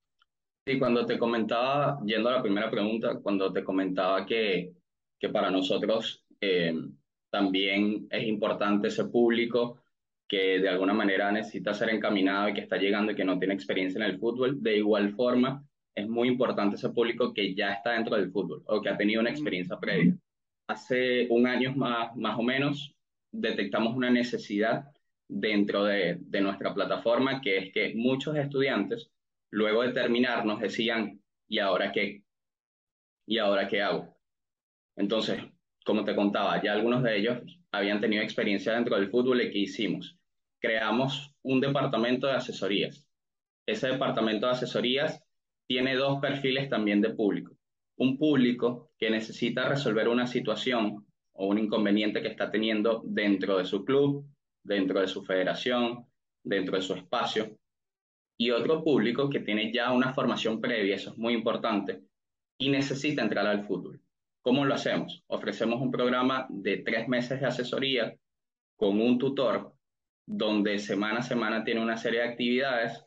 Sí, 0.67 0.79
cuando 0.79 1.07
te 1.07 1.19
comentaba, 1.19 1.99
yendo 2.05 2.29
a 2.29 2.33
la 2.33 2.43
primera 2.43 2.71
pregunta, 2.71 3.19
cuando 3.23 3.51
te 3.53 3.65
comentaba 3.65 4.27
que, 4.27 4.75
que 5.19 5.31
para 5.31 5.51
nosotros 5.51 6.23
eh, 6.39 6.75
también 7.31 8.07
es 8.11 8.27
importante 8.27 8.89
ese 8.89 9.07
público 9.07 9.79
que 10.29 10.59
de 10.59 10.69
alguna 10.69 10.93
manera 10.93 11.33
necesita 11.33 11.73
ser 11.73 11.89
encaminado 11.91 12.51
y 12.51 12.53
que 12.55 12.61
está 12.61 12.77
llegando 12.77 13.13
y 13.13 13.15
que 13.15 13.25
no 13.25 13.39
tiene 13.39 13.55
experiencia 13.55 14.05
en 14.05 14.11
el 14.11 14.19
fútbol, 14.19 14.63
de 14.63 14.77
igual 14.77 15.15
forma 15.15 15.65
es 15.95 16.07
muy 16.07 16.29
importante 16.29 16.77
ese 16.77 16.91
público 16.91 17.33
que 17.33 17.55
ya 17.55 17.73
está 17.73 17.93
dentro 17.93 18.17
del 18.17 18.31
fútbol 18.31 18.63
o 18.67 18.83
que 18.83 18.91
ha 18.91 18.99
tenido 18.99 19.23
una 19.23 19.31
experiencia 19.31 19.79
previa. 19.79 20.15
Hace 20.69 21.27
un 21.31 21.47
año 21.47 21.75
más, 21.75 22.15
más 22.17 22.39
o 22.39 22.43
menos 22.43 22.96
detectamos 23.41 23.95
una 23.95 24.11
necesidad 24.11 24.85
dentro 25.29 25.85
de, 25.85 26.19
nuestra 26.41 26.75
plataforma 26.75 27.41
que 27.41 27.59
es 27.59 27.73
que 27.73 27.95
muchos 27.95 28.37
estudiantes 28.37 29.11
Luego 29.51 29.83
de 29.83 29.93
terminar 29.93 30.45
nos 30.45 30.61
decían, 30.61 31.23
¿y 31.49 31.61
ahora 31.61 31.93
qué? 31.93 32.25
¿Y 33.27 33.39
ahora 33.39 33.69
qué 33.69 33.81
hago? 33.81 34.17
Entonces, 34.97 35.41
como 35.85 36.05
te 36.05 36.17
contaba, 36.17 36.61
ya 36.63 36.73
algunos 36.73 37.03
de 37.03 37.17
ellos 37.17 37.39
habían 37.71 38.01
tenido 38.01 38.23
experiencia 38.23 38.73
dentro 38.73 38.97
del 38.97 39.09
fútbol 39.09 39.41
y 39.41 39.51
¿qué 39.51 39.59
hicimos? 39.61 40.19
Creamos 40.59 41.35
un 41.43 41.61
departamento 41.61 42.27
de 42.27 42.35
asesorías. 42.35 43.09
Ese 43.67 43.89
departamento 43.89 44.47
de 44.47 44.53
asesorías 44.53 45.23
tiene 45.67 45.95
dos 45.95 46.21
perfiles 46.21 46.69
también 46.69 47.01
de 47.01 47.11
público. 47.11 47.57
Un 47.97 48.19
público 48.19 48.91
que 48.99 49.11
necesita 49.11 49.69
resolver 49.69 50.09
una 50.09 50.27
situación 50.27 51.06
o 51.39 51.47
un 51.47 51.59
inconveniente 51.59 52.23
que 52.23 52.29
está 52.29 52.51
teniendo 52.51 53.03
dentro 53.05 53.59
de 53.59 53.65
su 53.65 53.85
club, 53.85 54.27
dentro 54.63 55.01
de 55.01 55.09
su 55.09 55.25
federación, 55.25 56.07
dentro 56.43 56.77
de 56.77 56.83
su 56.83 56.95
espacio. 56.95 57.57
Y 58.39 58.51
otro 58.51 58.83
público 58.83 59.31
que 59.31 59.41
tiene 59.41 59.73
ya 59.73 59.93
una 59.93 60.13
formación 60.13 60.61
previa, 60.61 60.97
eso 60.97 61.11
es 61.11 61.19
muy 61.19 61.35
importante, 61.35 62.03
y 62.59 62.69
necesita 62.69 63.23
entrar 63.23 63.47
al 63.47 63.65
fútbol. 63.65 64.01
¿Cómo 64.43 64.65
lo 64.65 64.75
hacemos? 64.75 65.25
Ofrecemos 65.27 65.81
un 65.81 65.91
programa 65.91 66.47
de 66.49 66.79
tres 66.79 67.09
meses 67.09 67.41
de 67.41 67.47
asesoría 67.47 68.15
con 68.77 69.01
un 69.01 69.19
tutor 69.19 69.73
donde 70.27 70.79
semana 70.79 71.21
a 71.21 71.23
semana 71.23 71.65
tiene 71.65 71.81
una 71.81 71.97
serie 71.97 72.21
de 72.21 72.29
actividades, 72.29 73.05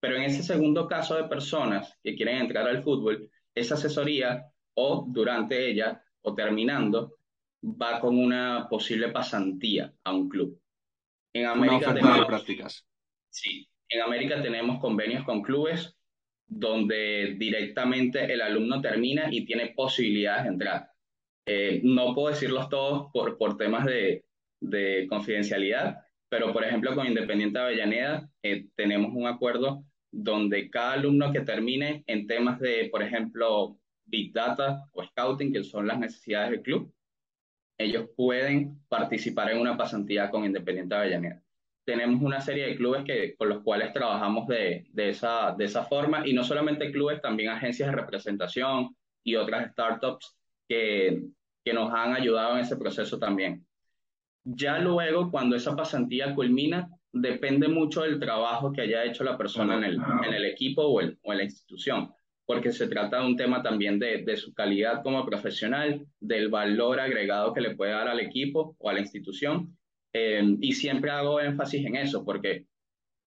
pero 0.00 0.16
en 0.16 0.22
ese 0.22 0.42
segundo 0.42 0.88
caso 0.88 1.16
de 1.16 1.28
personas 1.28 1.96
que 2.02 2.14
quieren 2.14 2.38
entrar 2.38 2.66
al 2.66 2.82
fútbol, 2.82 3.30
esa 3.54 3.74
asesoría 3.74 4.46
o 4.74 5.04
durante 5.08 5.68
ella 5.68 6.02
o 6.22 6.34
terminando 6.34 7.14
va 7.62 8.00
con 8.00 8.18
una 8.18 8.66
posible 8.68 9.08
pasantía 9.10 9.92
a 10.04 10.14
un 10.14 10.28
club. 10.28 10.60
En 11.32 11.46
América 11.46 11.94
tenemos, 11.94 12.26
prácticas. 12.26 12.86
Sí, 13.28 13.68
en 13.88 14.02
América 14.02 14.42
tenemos 14.42 14.80
convenios 14.80 15.24
con 15.24 15.42
clubes 15.42 15.96
donde 16.46 17.36
directamente 17.38 18.32
el 18.32 18.40
alumno 18.40 18.80
termina 18.80 19.28
y 19.30 19.44
tiene 19.44 19.68
posibilidades 19.68 20.44
de 20.44 20.48
entrar. 20.48 20.90
Eh, 21.46 21.80
no 21.84 22.14
puedo 22.14 22.28
decirlos 22.28 22.68
todos 22.68 23.10
por, 23.12 23.38
por 23.38 23.56
temas 23.56 23.84
de, 23.86 24.24
de 24.60 25.06
confidencialidad, 25.08 25.98
pero 26.28 26.52
por 26.52 26.64
ejemplo 26.64 26.94
con 26.94 27.06
Independiente 27.06 27.58
Avellaneda 27.58 28.28
eh, 28.42 28.66
tenemos 28.74 29.12
un 29.14 29.26
acuerdo 29.26 29.84
donde 30.10 30.70
cada 30.70 30.94
alumno 30.94 31.32
que 31.32 31.40
termine 31.40 32.02
en 32.06 32.26
temas 32.26 32.58
de, 32.58 32.88
por 32.90 33.02
ejemplo, 33.02 33.78
Big 34.04 34.32
Data 34.32 34.88
o 34.92 35.04
Scouting, 35.04 35.52
que 35.52 35.62
son 35.62 35.86
las 35.86 35.98
necesidades 35.98 36.50
del 36.50 36.62
club, 36.62 36.92
ellos 37.80 38.10
pueden 38.14 38.78
participar 38.88 39.50
en 39.50 39.58
una 39.58 39.76
pasantía 39.76 40.30
con 40.30 40.44
Independiente 40.44 40.94
Avellaneda. 40.94 41.42
Tenemos 41.86 42.20
una 42.20 42.38
serie 42.38 42.66
de 42.66 42.76
clubes 42.76 43.04
que, 43.04 43.34
con 43.36 43.48
los 43.48 43.62
cuales 43.62 43.94
trabajamos 43.94 44.46
de, 44.48 44.86
de, 44.92 45.08
esa, 45.08 45.54
de 45.56 45.64
esa 45.64 45.84
forma, 45.84 46.28
y 46.28 46.34
no 46.34 46.44
solamente 46.44 46.92
clubes, 46.92 47.22
también 47.22 47.48
agencias 47.48 47.90
de 47.90 47.96
representación 47.96 48.94
y 49.24 49.34
otras 49.36 49.72
startups 49.72 50.36
que, 50.68 51.22
que 51.64 51.72
nos 51.72 51.90
han 51.94 52.14
ayudado 52.14 52.54
en 52.54 52.60
ese 52.60 52.76
proceso 52.76 53.18
también. 53.18 53.66
Ya 54.44 54.78
luego, 54.78 55.30
cuando 55.30 55.56
esa 55.56 55.74
pasantía 55.74 56.34
culmina, 56.34 56.90
depende 57.12 57.66
mucho 57.66 58.02
del 58.02 58.20
trabajo 58.20 58.72
que 58.72 58.82
haya 58.82 59.04
hecho 59.04 59.24
la 59.24 59.38
persona 59.38 59.78
en 59.78 59.84
el, 59.84 59.98
en 60.26 60.34
el 60.34 60.44
equipo 60.44 60.82
o, 60.82 61.00
el, 61.00 61.18
o 61.22 61.32
en 61.32 61.38
la 61.38 61.44
institución, 61.44 62.12
porque 62.50 62.72
se 62.72 62.88
trata 62.88 63.20
de 63.20 63.26
un 63.26 63.36
tema 63.36 63.62
también 63.62 64.00
de, 64.00 64.24
de, 64.24 64.36
su 64.36 64.52
calidad 64.52 65.04
como 65.04 65.24
profesional, 65.24 66.04
del 66.18 66.48
valor 66.48 66.98
agregado 66.98 67.54
que 67.54 67.60
le 67.60 67.76
puede 67.76 67.92
dar 67.92 68.08
al 68.08 68.18
equipo 68.18 68.74
o 68.80 68.90
a 68.90 68.92
la 68.92 68.98
institución. 68.98 69.78
Eh, 70.12 70.56
y 70.60 70.72
siempre 70.72 71.12
hago 71.12 71.40
énfasis 71.40 71.86
en 71.86 71.94
eso, 71.94 72.24
porque 72.24 72.66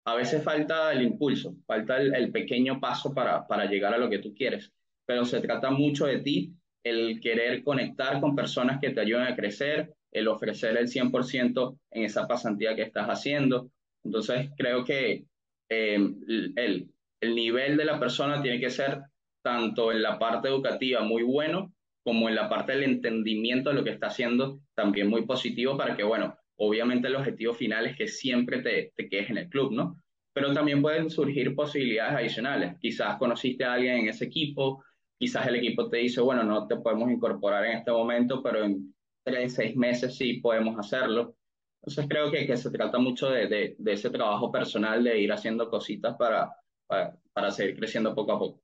a 0.04 0.16
veces 0.16 0.44
falta 0.44 0.92
el 0.92 1.04
impulso, 1.04 1.56
falta 1.66 2.02
el, 2.02 2.14
el 2.14 2.34
pequeño 2.34 2.82
paso 2.82 3.14
para, 3.14 3.48
para 3.48 3.64
llegar 3.64 3.94
a 3.94 3.98
lo 3.98 4.10
que 4.10 4.20
tú 4.20 4.34
quieres, 4.34 4.74
pero 5.06 5.24
se 5.24 5.40
trata 5.40 5.72
mucho 5.72 6.06
de 6.06 6.20
ti, 6.20 6.52
el 6.84 7.22
querer 7.22 7.64
conectar 7.64 8.20
con 8.20 8.36
personas 8.36 8.82
que 8.82 8.90
te 8.90 9.00
ayuden 9.00 9.28
a 9.28 9.38
crecer, 9.38 9.94
el 10.12 10.28
ofrecer 10.28 10.76
el 10.76 10.90
100% 10.90 11.80
en 11.92 12.04
esa 12.04 12.28
pasantía 12.28 12.76
que 12.76 12.82
estás 12.82 13.08
haciendo. 13.08 13.72
Entonces, 14.04 14.50
creo 14.58 14.84
que 14.84 15.24
eh, 15.70 16.14
el, 16.58 16.90
el 17.22 17.36
nivel 17.36 17.78
de 17.78 17.86
la 17.86 17.98
persona 18.02 18.42
tiene 18.42 18.60
que 18.60 18.70
ser 18.70 19.02
tanto 19.44 19.92
en 19.92 20.02
la 20.02 20.18
parte 20.18 20.48
educativa 20.48 21.02
muy 21.02 21.24
bueno, 21.24 21.74
como 22.04 22.28
en 22.28 22.36
la 22.36 22.50
parte 22.50 22.74
del 22.74 22.84
entendimiento 22.84 23.70
de 23.70 23.76
lo 23.76 23.84
que 23.84 23.92
está 23.92 24.08
haciendo 24.08 24.60
también 24.74 25.10
muy 25.10 25.26
positivo 25.26 25.78
para 25.78 25.96
que, 25.96 26.04
bueno, 26.04 26.36
obviamente 26.58 27.08
el 27.08 27.16
objetivo 27.16 27.54
final 27.54 27.86
es 27.86 27.96
que 27.96 28.08
siempre 28.08 28.62
te, 28.62 28.92
te 28.96 29.08
quedes 29.08 29.30
en 29.30 29.38
el 29.38 29.50
club, 29.50 29.72
¿no? 29.72 30.02
Pero 30.34 30.54
también 30.54 30.82
pueden 30.82 31.10
surgir 31.10 31.56
posibilidades 31.56 32.16
adicionales. 32.16 32.76
Quizás 32.80 33.18
conociste 33.18 33.64
a 33.64 33.74
alguien 33.74 34.00
en 34.00 34.08
ese 34.10 34.26
equipo, 34.26 34.84
quizás 35.18 35.48
el 35.48 35.56
equipo 35.56 35.90
te 35.90 35.98
dice, 35.98 36.22
bueno, 36.22 36.44
no 36.44 36.68
te 36.68 36.76
podemos 36.78 37.12
incorporar 37.12 37.66
en 37.66 37.78
este 37.78 37.92
momento, 37.92 38.42
pero 38.42 38.64
en 38.64 38.94
tres, 39.24 39.56
seis 39.56 39.76
meses 39.76 40.16
sí 40.16 40.36
podemos 40.36 40.78
hacerlo. 40.78 41.36
Entonces 41.82 42.08
creo 42.10 42.32
que, 42.32 42.58
se 42.58 42.72
trata 42.72 42.98
mucho 42.98 43.30
de, 43.30 43.48
de, 43.48 43.76
de, 43.78 43.94
ese 43.94 44.10
trabajo 44.10 44.52
personal, 44.52 45.04
de 45.04 45.20
ir 45.20 45.32
haciendo 45.32 45.70
cositas 45.70 46.16
para, 46.18 46.50
para, 46.88 47.16
para 47.34 47.52
seguir 47.52 47.78
creciendo 47.78 48.16
poco 48.16 48.32
a 48.34 48.40
poco. 48.40 48.62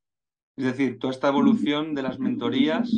Es 0.56 0.64
decir, 0.64 0.98
toda 0.98 1.12
esta 1.12 1.28
evolución 1.28 1.94
de 1.94 2.02
las 2.02 2.18
mentorías 2.18 2.90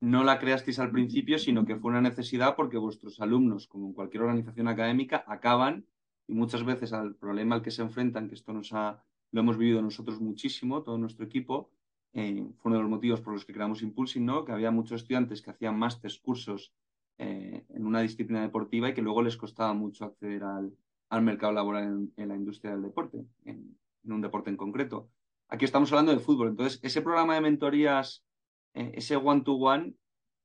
no 0.00 0.24
la 0.24 0.38
creasteis 0.38 0.78
al 0.78 0.90
principio, 0.90 1.38
sino 1.38 1.64
que 1.64 1.76
fue 1.76 1.90
una 1.90 2.00
necesidad 2.00 2.56
porque 2.56 2.78
vuestros 2.78 3.20
alumnos, 3.20 3.66
como 3.66 3.88
en 3.88 3.92
cualquier 3.92 4.22
organización 4.22 4.68
académica, 4.68 5.24
acaban 5.26 5.84
y 6.26 6.34
muchas 6.34 6.64
veces 6.64 6.92
al 6.92 7.14
problema 7.16 7.56
al 7.56 7.62
que 7.62 7.70
se 7.70 7.82
enfrentan, 7.82 8.28
que 8.28 8.34
esto 8.34 8.52
nos 8.52 8.72
ha, 8.72 9.04
lo 9.32 9.40
hemos 9.40 9.58
vivido 9.58 9.82
nosotros 9.82 10.20
muchísimo, 10.20 10.82
todo 10.82 10.96
nuestro 10.96 11.24
equipo, 11.24 11.70
eh, 12.12 12.44
fue 12.58 12.70
uno 12.70 12.76
de 12.76 12.82
los 12.82 12.90
motivos 12.90 13.20
por 13.20 13.34
los 13.34 13.44
que 13.44 13.52
creamos 13.52 13.82
Impulsing, 13.82 14.24
¿no? 14.24 14.44
que 14.44 14.52
había 14.52 14.70
muchos 14.70 15.02
estudiantes 15.02 15.42
que 15.42 15.50
hacían 15.50 15.78
másteres, 15.78 16.18
cursos 16.18 16.72
eh, 17.18 17.64
en 17.68 17.86
una 17.86 18.00
disciplina 18.00 18.40
deportiva 18.40 18.88
y 18.88 18.94
que 18.94 19.02
luego 19.02 19.22
les 19.22 19.36
costaba 19.36 19.74
mucho 19.74 20.04
acceder 20.04 20.42
al, 20.42 20.72
al 21.10 21.22
mercado 21.22 21.52
laboral 21.52 22.08
en, 22.16 22.28
la 22.28 22.36
industria 22.36 22.72
del 22.72 22.82
deporte, 22.82 23.26
en, 23.44 23.76
un 24.04 24.20
deporte 24.20 24.50
en 24.50 24.56
concreto. 24.56 25.10
Aquí 25.52 25.64
estamos 25.64 25.90
hablando 25.90 26.12
de 26.12 26.20
fútbol, 26.20 26.48
entonces 26.48 26.78
ese 26.82 27.02
programa 27.02 27.34
de 27.34 27.40
mentorías, 27.40 28.24
eh, 28.72 28.92
ese 28.94 29.16
one-to-one, 29.16 29.84
-one, 29.84 29.94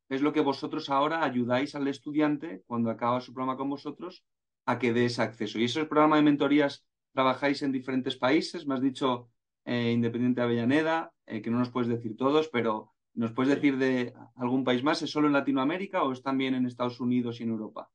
es 0.10 0.22
lo 0.22 0.34
que 0.34 0.42
vosotros 0.42 0.90
ahora 0.90 1.24
ayudáis 1.24 1.76
al 1.76 1.88
estudiante 1.88 2.64
cuando 2.66 2.90
acaba 2.90 3.22
su 3.22 3.32
programa 3.32 3.56
con 3.56 3.70
vosotros 3.70 4.24
a 4.66 4.80
que 4.80 4.94
dé 4.94 5.06
ese 5.06 5.22
acceso. 5.22 5.60
Y 5.60 5.66
ese 5.66 5.86
programa 5.86 6.16
de 6.16 6.24
mentorías 6.24 6.88
trabajáis 7.14 7.62
en 7.62 7.72
diferentes 7.72 8.16
países, 8.18 8.66
me 8.66 8.74
has 8.74 8.82
dicho 8.82 9.30
eh, 9.66 9.92
Independiente 9.92 10.42
de 10.42 10.46
Avellaneda, 10.46 11.12
eh, 11.28 11.42
que 11.42 11.52
no 11.52 11.60
nos 11.60 11.70
puedes 11.70 11.90
decir 11.90 12.18
todos, 12.18 12.50
pero 12.50 12.92
¿nos 13.14 13.32
puedes 13.32 13.54
decir 13.54 13.78
de 13.78 14.14
algún 14.36 14.64
país 14.64 14.84
más? 14.84 15.02
¿Es 15.04 15.12
solo 15.12 15.28
en 15.28 15.34
Latinoamérica 15.34 16.04
o 16.04 16.12
es 16.12 16.24
también 16.24 16.56
en 16.56 16.66
Estados 16.66 17.00
Unidos 17.00 17.40
y 17.40 17.44
en 17.44 17.50
Europa? 17.50 17.90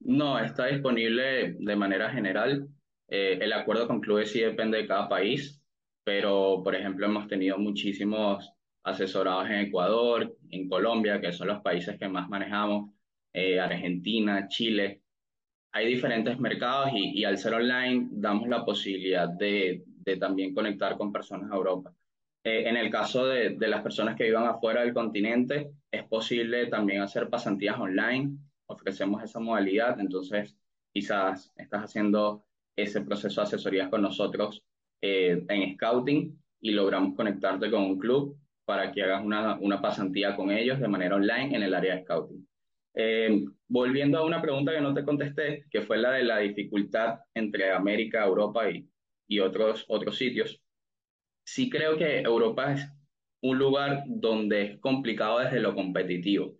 No, 0.00 0.38
está 0.38 0.66
disponible 0.66 1.56
de 1.58 1.76
manera 1.76 2.10
general. 2.10 2.68
Eh, 3.08 3.38
el 3.40 3.52
acuerdo 3.54 3.86
con 3.86 4.00
clubes 4.00 4.30
sí 4.30 4.40
depende 4.40 4.78
de 4.78 4.86
cada 4.86 5.08
país, 5.08 5.63
pero 6.04 6.60
por 6.62 6.74
ejemplo 6.74 7.06
hemos 7.06 7.26
tenido 7.26 7.58
muchísimos 7.58 8.52
asesorados 8.84 9.46
en 9.46 9.60
Ecuador, 9.60 10.36
en 10.50 10.68
Colombia, 10.68 11.20
que 11.20 11.32
son 11.32 11.48
los 11.48 11.62
países 11.62 11.98
que 11.98 12.08
más 12.08 12.28
manejamos, 12.28 12.90
eh, 13.32 13.58
Argentina, 13.58 14.46
Chile. 14.46 15.00
Hay 15.72 15.86
diferentes 15.86 16.38
mercados 16.38 16.90
y, 16.94 17.18
y 17.18 17.24
al 17.24 17.38
ser 17.38 17.54
online 17.54 18.08
damos 18.12 18.46
la 18.48 18.64
posibilidad 18.64 19.28
de, 19.28 19.82
de 19.86 20.16
también 20.18 20.54
conectar 20.54 20.96
con 20.96 21.10
personas 21.10 21.50
a 21.50 21.56
Europa. 21.56 21.92
Eh, 22.44 22.68
en 22.68 22.76
el 22.76 22.90
caso 22.90 23.26
de, 23.26 23.56
de, 23.56 23.68
las 23.68 23.82
personas 23.82 24.16
que 24.16 24.24
vivan 24.24 24.46
afuera 24.46 24.82
del 24.82 24.92
continente, 24.92 25.70
es 25.90 26.04
posible 26.04 26.66
también 26.66 27.00
hacer 27.00 27.30
pasantías 27.30 27.78
online, 27.78 28.36
ofrecemos 28.66 29.22
esa 29.22 29.40
modalidad, 29.40 29.98
entonces 29.98 30.54
quizás 30.92 31.52
estás 31.56 31.84
haciendo 31.84 32.44
ese 32.76 33.00
proceso 33.00 33.40
de 33.40 33.46
asesorías 33.46 33.88
con 33.88 34.02
nosotros 34.02 34.62
eh, 35.06 35.44
en 35.48 35.74
Scouting 35.74 36.42
y 36.60 36.70
logramos 36.70 37.14
conectarte 37.14 37.70
con 37.70 37.82
un 37.84 37.98
club 37.98 38.38
para 38.64 38.90
que 38.90 39.02
hagas 39.02 39.22
una, 39.22 39.58
una 39.60 39.80
pasantía 39.82 40.34
con 40.34 40.50
ellos 40.50 40.80
de 40.80 40.88
manera 40.88 41.16
online 41.16 41.54
en 41.56 41.62
el 41.62 41.74
área 41.74 41.96
de 41.96 42.02
Scouting. 42.04 42.48
Eh, 42.94 43.44
volviendo 43.68 44.18
a 44.18 44.24
una 44.24 44.40
pregunta 44.40 44.72
que 44.72 44.80
no 44.80 44.94
te 44.94 45.04
contesté, 45.04 45.66
que 45.70 45.82
fue 45.82 45.98
la 45.98 46.12
de 46.12 46.24
la 46.24 46.38
dificultad 46.38 47.18
entre 47.34 47.70
América, 47.70 48.24
Europa 48.24 48.70
y, 48.70 48.88
y 49.28 49.40
otros, 49.40 49.84
otros 49.88 50.16
sitios. 50.16 50.62
Sí 51.44 51.68
creo 51.68 51.98
que 51.98 52.20
Europa 52.20 52.72
es 52.72 52.88
un 53.42 53.58
lugar 53.58 54.04
donde 54.06 54.62
es 54.62 54.80
complicado 54.80 55.40
desde 55.40 55.60
lo 55.60 55.74
competitivo, 55.74 56.56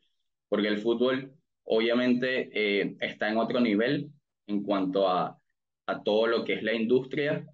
porque 0.49 0.69
el 0.69 0.79
fútbol 0.79 1.33
obviamente 1.65 2.51
eh, 2.53 2.97
está 3.01 3.31
en 3.31 3.39
otro 3.39 3.61
nivel 3.61 4.11
en 4.47 4.63
cuanto 4.63 5.09
a, 5.09 5.39
a 5.87 6.03
todo 6.03 6.27
lo 6.27 6.45
que 6.45 6.55
es 6.55 6.63
la 6.63 6.75
industria 6.75 7.47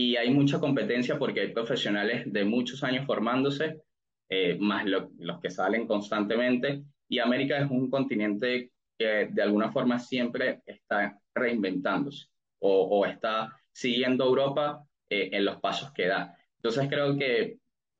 y 0.00 0.16
hay 0.16 0.30
mucha 0.30 0.60
competencia 0.60 1.18
porque 1.18 1.40
hay 1.40 1.52
profesionales 1.52 2.22
de 2.32 2.44
muchos 2.44 2.84
años 2.84 3.04
formándose, 3.04 3.80
eh, 4.28 4.56
más 4.60 4.86
lo, 4.86 5.10
los 5.18 5.40
que 5.40 5.50
salen 5.50 5.88
constantemente, 5.88 6.84
y 7.08 7.18
América 7.18 7.58
es 7.58 7.68
un 7.68 7.90
continente 7.90 8.70
que 8.96 9.28
de 9.28 9.42
alguna 9.42 9.72
forma 9.72 9.98
siempre 9.98 10.62
está 10.66 11.18
reinventándose 11.34 12.28
o, 12.60 12.82
o 12.82 13.06
está 13.06 13.52
siguiendo 13.72 14.24
Europa 14.24 14.84
eh, 15.10 15.30
en 15.32 15.44
los 15.44 15.56
pasos 15.60 15.92
que 15.92 16.06
da. 16.06 16.32
Entonces 16.58 16.88
creo 16.88 17.18
que 17.18 17.58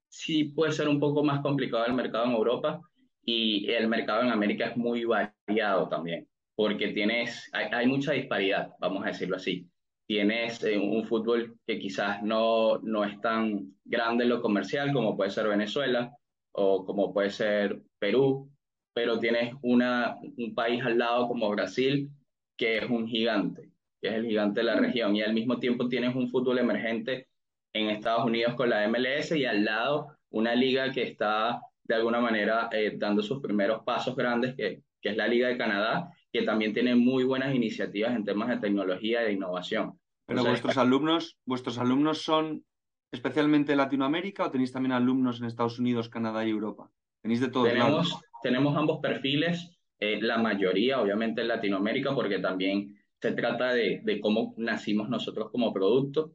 sí 0.08 0.44
puede 0.44 0.70
ser 0.70 0.88
un 0.88 1.00
poco 1.00 1.24
más 1.24 1.40
complicado 1.40 1.84
el 1.86 1.94
mercado 1.94 2.26
en 2.26 2.32
Europa 2.32 2.80
y 3.24 3.68
el 3.72 3.88
mercado 3.88 4.22
en 4.22 4.30
América 4.30 4.66
es 4.66 4.76
muy 4.76 5.04
variado 5.04 5.88
también, 5.88 6.28
porque 6.54 6.88
tienes, 6.92 7.50
hay, 7.52 7.66
hay 7.72 7.86
mucha 7.88 8.12
disparidad, 8.12 8.70
vamos 8.78 9.02
a 9.04 9.08
decirlo 9.08 9.34
así. 9.34 9.68
Tienes 10.08 10.64
eh, 10.64 10.78
un 10.78 11.04
fútbol 11.04 11.58
que 11.66 11.78
quizás 11.78 12.22
no, 12.22 12.78
no 12.78 13.04
es 13.04 13.20
tan 13.20 13.74
grande 13.84 14.24
en 14.24 14.30
lo 14.30 14.40
comercial 14.40 14.90
como 14.94 15.14
puede 15.18 15.28
ser 15.28 15.46
Venezuela 15.46 16.16
o 16.52 16.86
como 16.86 17.12
puede 17.12 17.28
ser 17.28 17.82
Perú, 17.98 18.50
pero 18.94 19.18
tienes 19.18 19.54
una, 19.60 20.16
un 20.38 20.54
país 20.54 20.82
al 20.82 20.96
lado 20.96 21.28
como 21.28 21.50
Brasil, 21.50 22.10
que 22.56 22.78
es 22.78 22.88
un 22.88 23.06
gigante, 23.06 23.70
que 24.00 24.08
es 24.08 24.14
el 24.14 24.26
gigante 24.26 24.60
de 24.60 24.64
la 24.64 24.76
región, 24.76 25.14
y 25.14 25.20
al 25.20 25.34
mismo 25.34 25.58
tiempo 25.58 25.88
tienes 25.88 26.16
un 26.16 26.30
fútbol 26.30 26.58
emergente 26.58 27.28
en 27.74 27.90
Estados 27.90 28.24
Unidos 28.24 28.54
con 28.54 28.70
la 28.70 28.88
MLS 28.88 29.32
y 29.32 29.44
al 29.44 29.62
lado 29.62 30.16
una 30.30 30.54
liga 30.54 30.90
que 30.90 31.02
está 31.02 31.60
de 31.84 31.94
alguna 31.94 32.20
manera 32.20 32.70
eh, 32.72 32.94
dando 32.96 33.22
sus 33.22 33.42
primeros 33.42 33.84
pasos 33.84 34.16
grandes, 34.16 34.54
que, 34.54 34.82
que 35.02 35.10
es 35.10 35.16
la 35.18 35.28
Liga 35.28 35.48
de 35.48 35.58
Canadá, 35.58 36.10
que 36.32 36.42
también 36.42 36.74
tiene 36.74 36.94
muy 36.94 37.24
buenas 37.24 37.54
iniciativas 37.54 38.14
en 38.14 38.24
temas 38.24 38.48
de 38.48 38.58
tecnología 38.58 39.22
y 39.22 39.26
de 39.26 39.32
innovación. 39.32 39.98
Pero 40.26 40.44
vuestros 40.44 40.76
alumnos, 40.76 41.38
vuestros 41.46 41.78
alumnos 41.78 42.22
son 42.22 42.64
especialmente 43.10 43.74
Latinoamérica 43.74 44.44
o 44.44 44.50
tenéis 44.50 44.72
también 44.72 44.92
alumnos 44.92 45.40
en 45.40 45.46
Estados 45.46 45.78
Unidos, 45.78 46.08
Canadá 46.08 46.44
y 46.46 46.50
Europa? 46.50 46.90
Tenéis 47.22 47.40
de 47.40 47.48
todos 47.48 47.68
tenemos, 47.68 47.90
lados. 47.90 48.20
Tenemos 48.42 48.76
ambos 48.76 49.00
perfiles, 49.00 49.70
eh, 49.98 50.20
la 50.20 50.38
mayoría 50.38 51.00
obviamente 51.00 51.40
en 51.40 51.48
Latinoamérica, 51.48 52.14
porque 52.14 52.38
también 52.38 52.98
se 53.20 53.32
trata 53.32 53.72
de, 53.72 54.00
de 54.04 54.20
cómo 54.20 54.54
nacimos 54.58 55.08
nosotros 55.08 55.50
como 55.50 55.72
producto. 55.72 56.34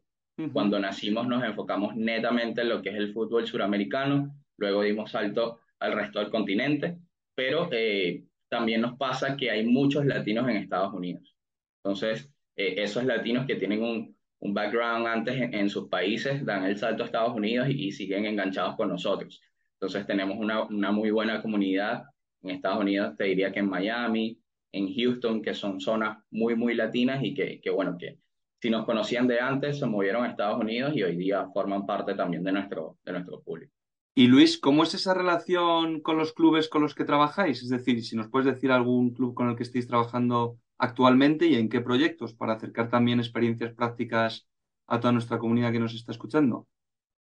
Cuando 0.51 0.79
nacimos 0.79 1.27
nos 1.27 1.43
enfocamos 1.43 1.95
netamente 1.95 2.61
en 2.61 2.69
lo 2.69 2.81
que 2.81 2.89
es 2.89 2.95
el 2.95 3.13
fútbol 3.13 3.45
suramericano, 3.45 4.35
luego 4.57 4.81
dimos 4.81 5.11
salto 5.11 5.59
al 5.79 5.93
resto 5.93 6.17
del 6.17 6.31
continente, 6.31 6.97
pero 7.35 7.69
eh, 7.71 8.23
también 8.53 8.81
nos 8.81 8.97
pasa 8.99 9.35
que 9.35 9.49
hay 9.49 9.65
muchos 9.65 10.05
latinos 10.05 10.47
en 10.47 10.57
Estados 10.57 10.93
Unidos. 10.93 11.35
Entonces, 11.77 12.29
eh, 12.55 12.75
esos 12.77 13.03
latinos 13.03 13.47
que 13.47 13.55
tienen 13.55 13.81
un, 13.81 14.15
un 14.41 14.53
background 14.53 15.07
antes 15.07 15.35
en, 15.41 15.69
sus 15.71 15.89
países 15.89 16.45
dan 16.45 16.63
el 16.65 16.77
salto 16.77 17.01
a 17.01 17.07
Estados 17.07 17.35
Unidos 17.35 17.67
y, 17.67 17.91
siguen 17.91 18.27
enganchados 18.27 18.75
con 18.75 18.89
nosotros. 18.89 19.41
Entonces 19.73 20.05
tenemos 20.05 20.37
una, 20.37 20.65
una, 20.65 20.91
muy 20.91 21.09
buena 21.09 21.41
comunidad 21.41 22.03
en 22.43 22.51
Estados 22.51 22.81
Unidos, 22.81 23.17
te 23.17 23.23
diría 23.23 23.51
que 23.51 23.61
en 23.61 23.69
Miami, 23.69 24.39
en 24.71 24.93
Houston, 24.93 25.41
que 25.41 25.55
son 25.55 25.79
zonas 25.79 26.19
muy, 26.29 26.55
muy 26.55 26.75
latinas 26.75 27.23
y 27.23 27.33
que, 27.33 27.59
que 27.59 27.71
bueno, 27.71 27.97
que 27.97 28.19
si 28.61 28.69
nos 28.69 28.85
conocían 28.85 29.27
de 29.27 29.39
antes, 29.39 29.79
se 29.79 29.87
movieron 29.87 30.23
a 30.23 30.29
Estados 30.29 30.59
Unidos 30.59 30.95
y 30.95 31.01
hoy 31.01 31.17
día 31.17 31.47
forman 31.51 31.87
parte 31.87 32.13
también 32.13 32.43
de 32.43 32.51
nuestro, 32.51 32.99
de 33.03 33.13
nuestro 33.13 33.41
público. 33.41 33.73
Y 34.15 34.27
Luis, 34.27 34.59
¿cómo 34.59 34.83
es 34.83 34.93
esa 34.93 35.15
relación 35.15 35.99
con 35.99 36.17
los 36.17 36.33
clubes 36.33 36.69
con 36.69 36.83
los 36.83 36.93
que 36.93 37.03
trabajáis? 37.03 37.63
Es 37.63 37.69
decir, 37.69 38.03
si 38.03 38.15
nos 38.15 38.29
puedes 38.29 38.45
decir 38.45 38.71
algún 38.71 39.11
club 39.11 39.33
con 39.33 39.49
el 39.49 39.55
que 39.55 39.63
estéis 39.63 39.87
trabajando 39.87 40.59
actualmente 40.77 41.47
y 41.47 41.55
en 41.55 41.67
qué 41.67 41.81
proyectos 41.81 42.33
para 42.33 42.53
acercar 42.53 42.91
también 42.91 43.19
experiencias 43.19 43.73
prácticas 43.73 44.45
a 44.85 44.99
toda 44.99 45.13
nuestra 45.13 45.39
comunidad 45.39 45.71
que 45.71 45.79
nos 45.79 45.95
está 45.95 46.11
escuchando? 46.11 46.67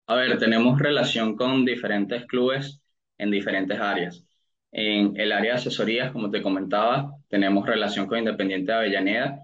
A 0.05 0.15
ver, 0.15 0.37
tenemos 0.37 0.77
relación 0.77 1.35
con 1.35 1.65
diferentes 1.65 2.27
clubes 2.27 2.83
en 3.17 3.31
diferentes 3.31 3.79
áreas. 3.79 4.23
En 4.71 5.19
el 5.19 5.31
área 5.31 5.53
de 5.53 5.57
asesorías, 5.57 6.11
como 6.11 6.29
te 6.29 6.43
comentaba, 6.43 7.13
tenemos 7.29 7.65
relación 7.65 8.05
con 8.05 8.19
Independiente 8.19 8.71
de 8.71 8.77
Avellaneda, 8.77 9.39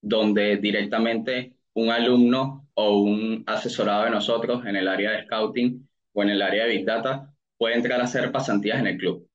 donde 0.00 0.56
directamente 0.56 1.54
un 1.74 1.90
alumno 1.90 2.66
o 2.74 2.98
un 2.98 3.44
asesorado 3.46 4.04
de 4.04 4.10
nosotros 4.10 4.66
en 4.66 4.74
el 4.74 4.88
área 4.88 5.12
de 5.12 5.22
scouting 5.22 5.88
o 6.12 6.22
en 6.22 6.30
el 6.30 6.42
área 6.42 6.64
de 6.64 6.70
Big 6.76 6.84
Data 6.84 7.32
puede 7.56 7.76
entrar 7.76 8.00
a 8.00 8.04
hacer 8.04 8.32
pasantías 8.32 8.78
en 8.78 8.86
el 8.86 8.96
club. 8.98 9.28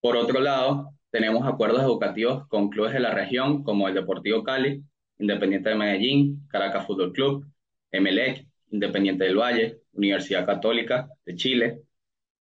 Por 0.00 0.16
otro 0.16 0.40
lado, 0.40 0.90
tenemos 1.10 1.46
acuerdos 1.46 1.82
educativos 1.82 2.46
con 2.48 2.68
clubes 2.68 2.92
de 2.92 3.00
la 3.00 3.14
región 3.14 3.62
como 3.62 3.88
el 3.88 3.94
Deportivo 3.94 4.42
Cali, 4.42 4.82
Independiente 5.18 5.70
de 5.70 5.76
Medellín, 5.76 6.46
Caracas 6.48 6.86
Fútbol 6.86 7.12
Club, 7.12 7.46
Emelec, 7.92 8.46
Independiente 8.70 9.24
del 9.24 9.38
Valle, 9.38 9.80
Universidad 9.92 10.44
Católica 10.44 11.08
de 11.24 11.36
Chile, 11.36 11.82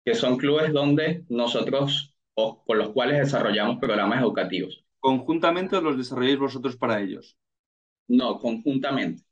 que 0.04 0.16
son 0.16 0.38
clubes 0.38 0.74
donde 0.74 1.24
nosotros 1.30 2.16
o 2.34 2.64
con 2.66 2.80
los 2.80 2.90
cuales 2.90 3.20
desarrollamos 3.20 3.78
programas 3.80 4.22
educativos. 4.22 4.84
¿Conjuntamente 5.00 5.80
los 5.82 5.98
desarrolláis 5.98 6.40
vosotros 6.40 6.76
para 6.76 7.00
ellos? 7.00 7.38
No, 8.08 8.40
conjuntamente. 8.40 9.24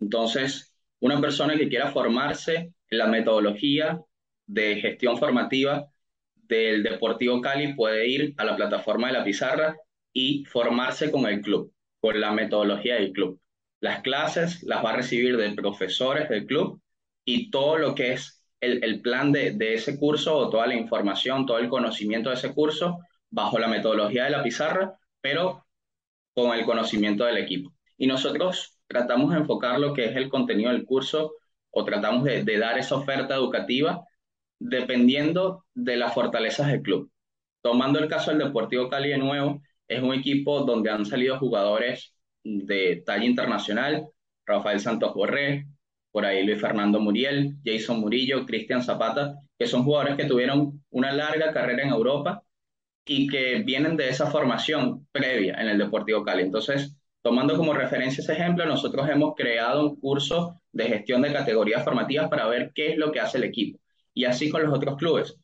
Entonces, 0.00 0.74
una 1.00 1.20
persona 1.20 1.56
que 1.56 1.68
quiera 1.68 1.92
formarse 1.92 2.72
la 2.90 3.06
metodología 3.06 4.00
de 4.46 4.80
gestión 4.80 5.18
formativa 5.18 5.86
del 6.34 6.82
Deportivo 6.82 7.40
Cali 7.40 7.74
puede 7.74 8.08
ir 8.08 8.34
a 8.38 8.44
la 8.44 8.56
plataforma 8.56 9.08
de 9.08 9.12
la 9.14 9.24
pizarra 9.24 9.76
y 10.12 10.44
formarse 10.46 11.10
con 11.10 11.26
el 11.26 11.42
club, 11.42 11.72
con 12.00 12.20
la 12.20 12.32
metodología 12.32 12.94
del 12.94 13.12
club. 13.12 13.40
Las 13.80 14.00
clases 14.00 14.62
las 14.62 14.84
va 14.84 14.90
a 14.90 14.96
recibir 14.96 15.36
de 15.36 15.52
profesores 15.52 16.28
del 16.28 16.46
club 16.46 16.80
y 17.24 17.50
todo 17.50 17.78
lo 17.78 17.94
que 17.94 18.14
es 18.14 18.42
el, 18.60 18.82
el 18.82 19.00
plan 19.02 19.30
de, 19.30 19.52
de, 19.52 19.74
ese 19.74 19.98
curso 19.98 20.36
o 20.36 20.50
toda 20.50 20.66
la 20.66 20.74
información, 20.74 21.46
todo 21.46 21.58
el 21.58 21.68
conocimiento 21.68 22.30
de 22.30 22.36
ese 22.36 22.52
curso 22.52 22.98
bajo 23.30 23.58
la 23.58 23.68
metodología 23.68 24.24
de 24.24 24.30
la 24.30 24.42
pizarra, 24.42 24.98
pero 25.20 25.66
con 26.34 26.56
el 26.56 26.64
conocimiento 26.64 27.24
del 27.24 27.36
equipo. 27.36 27.72
Y 27.96 28.06
nosotros 28.06 28.78
tratamos 28.86 29.30
de 29.32 29.40
enfocar 29.40 29.78
lo 29.78 29.92
que 29.92 30.06
es 30.06 30.16
el 30.16 30.28
contenido 30.28 30.72
del 30.72 30.84
curso 30.84 31.34
o 31.70 31.84
tratamos 31.84 32.24
de, 32.24 32.58
dar 32.58 32.78
esa 32.78 32.96
oferta 32.96 33.34
educativa 33.34 34.04
dependiendo 34.58 35.64
de 35.74 35.96
las 35.96 36.14
fortalezas 36.14 36.68
del 36.68 36.82
club. 36.82 37.10
Tomando 37.62 37.98
el 37.98 38.08
caso 38.08 38.30
del 38.30 38.40
Deportivo 38.40 38.88
Cali 38.88 39.10
de 39.10 39.18
nuevo, 39.18 39.62
es 39.86 40.02
un 40.02 40.14
equipo 40.14 40.62
donde 40.62 40.90
han 40.90 41.06
salido 41.06 41.38
jugadores 41.38 42.12
de 42.44 43.02
talla 43.04 43.24
internacional, 43.24 44.06
Rafael 44.46 44.80
Santos 44.80 45.14
Borré, 45.14 45.66
por 46.10 46.24
ahí 46.24 46.44
Luis 46.44 46.60
Fernando 46.60 47.00
Muriel, 47.00 47.56
Jason 47.64 48.00
Murillo, 48.00 48.46
Cristian 48.46 48.82
Zapata, 48.82 49.36
que 49.58 49.66
son 49.66 49.84
jugadores 49.84 50.16
que 50.16 50.24
tuvieron 50.24 50.84
una 50.90 51.12
larga 51.12 51.52
carrera 51.52 51.82
en 51.82 51.90
Europa 51.90 52.42
y 53.04 53.28
que 53.28 53.60
vienen 53.60 53.96
de 53.96 54.08
esa 54.08 54.30
formación 54.30 55.06
previa 55.12 55.54
en 55.54 55.68
el 55.68 55.78
Deportivo 55.78 56.24
Cali. 56.24 56.42
Entonces, 56.42 56.96
tomando 57.22 57.56
como 57.56 57.72
referencia 57.72 58.22
ese 58.22 58.32
ejemplo, 58.32 58.64
nosotros 58.66 59.08
hemos 59.08 59.34
creado 59.34 59.88
un 59.88 59.96
curso 59.96 60.60
de 60.72 60.84
gestión 60.86 61.22
de 61.22 61.32
categorías 61.32 61.84
formativas 61.84 62.28
para 62.28 62.46
ver 62.46 62.72
qué 62.74 62.92
es 62.92 62.98
lo 62.98 63.12
que 63.12 63.20
hace 63.20 63.38
el 63.38 63.44
equipo 63.44 63.78
y 64.14 64.24
así 64.24 64.50
con 64.50 64.62
los 64.62 64.74
otros 64.74 64.96
clubes. 64.96 65.36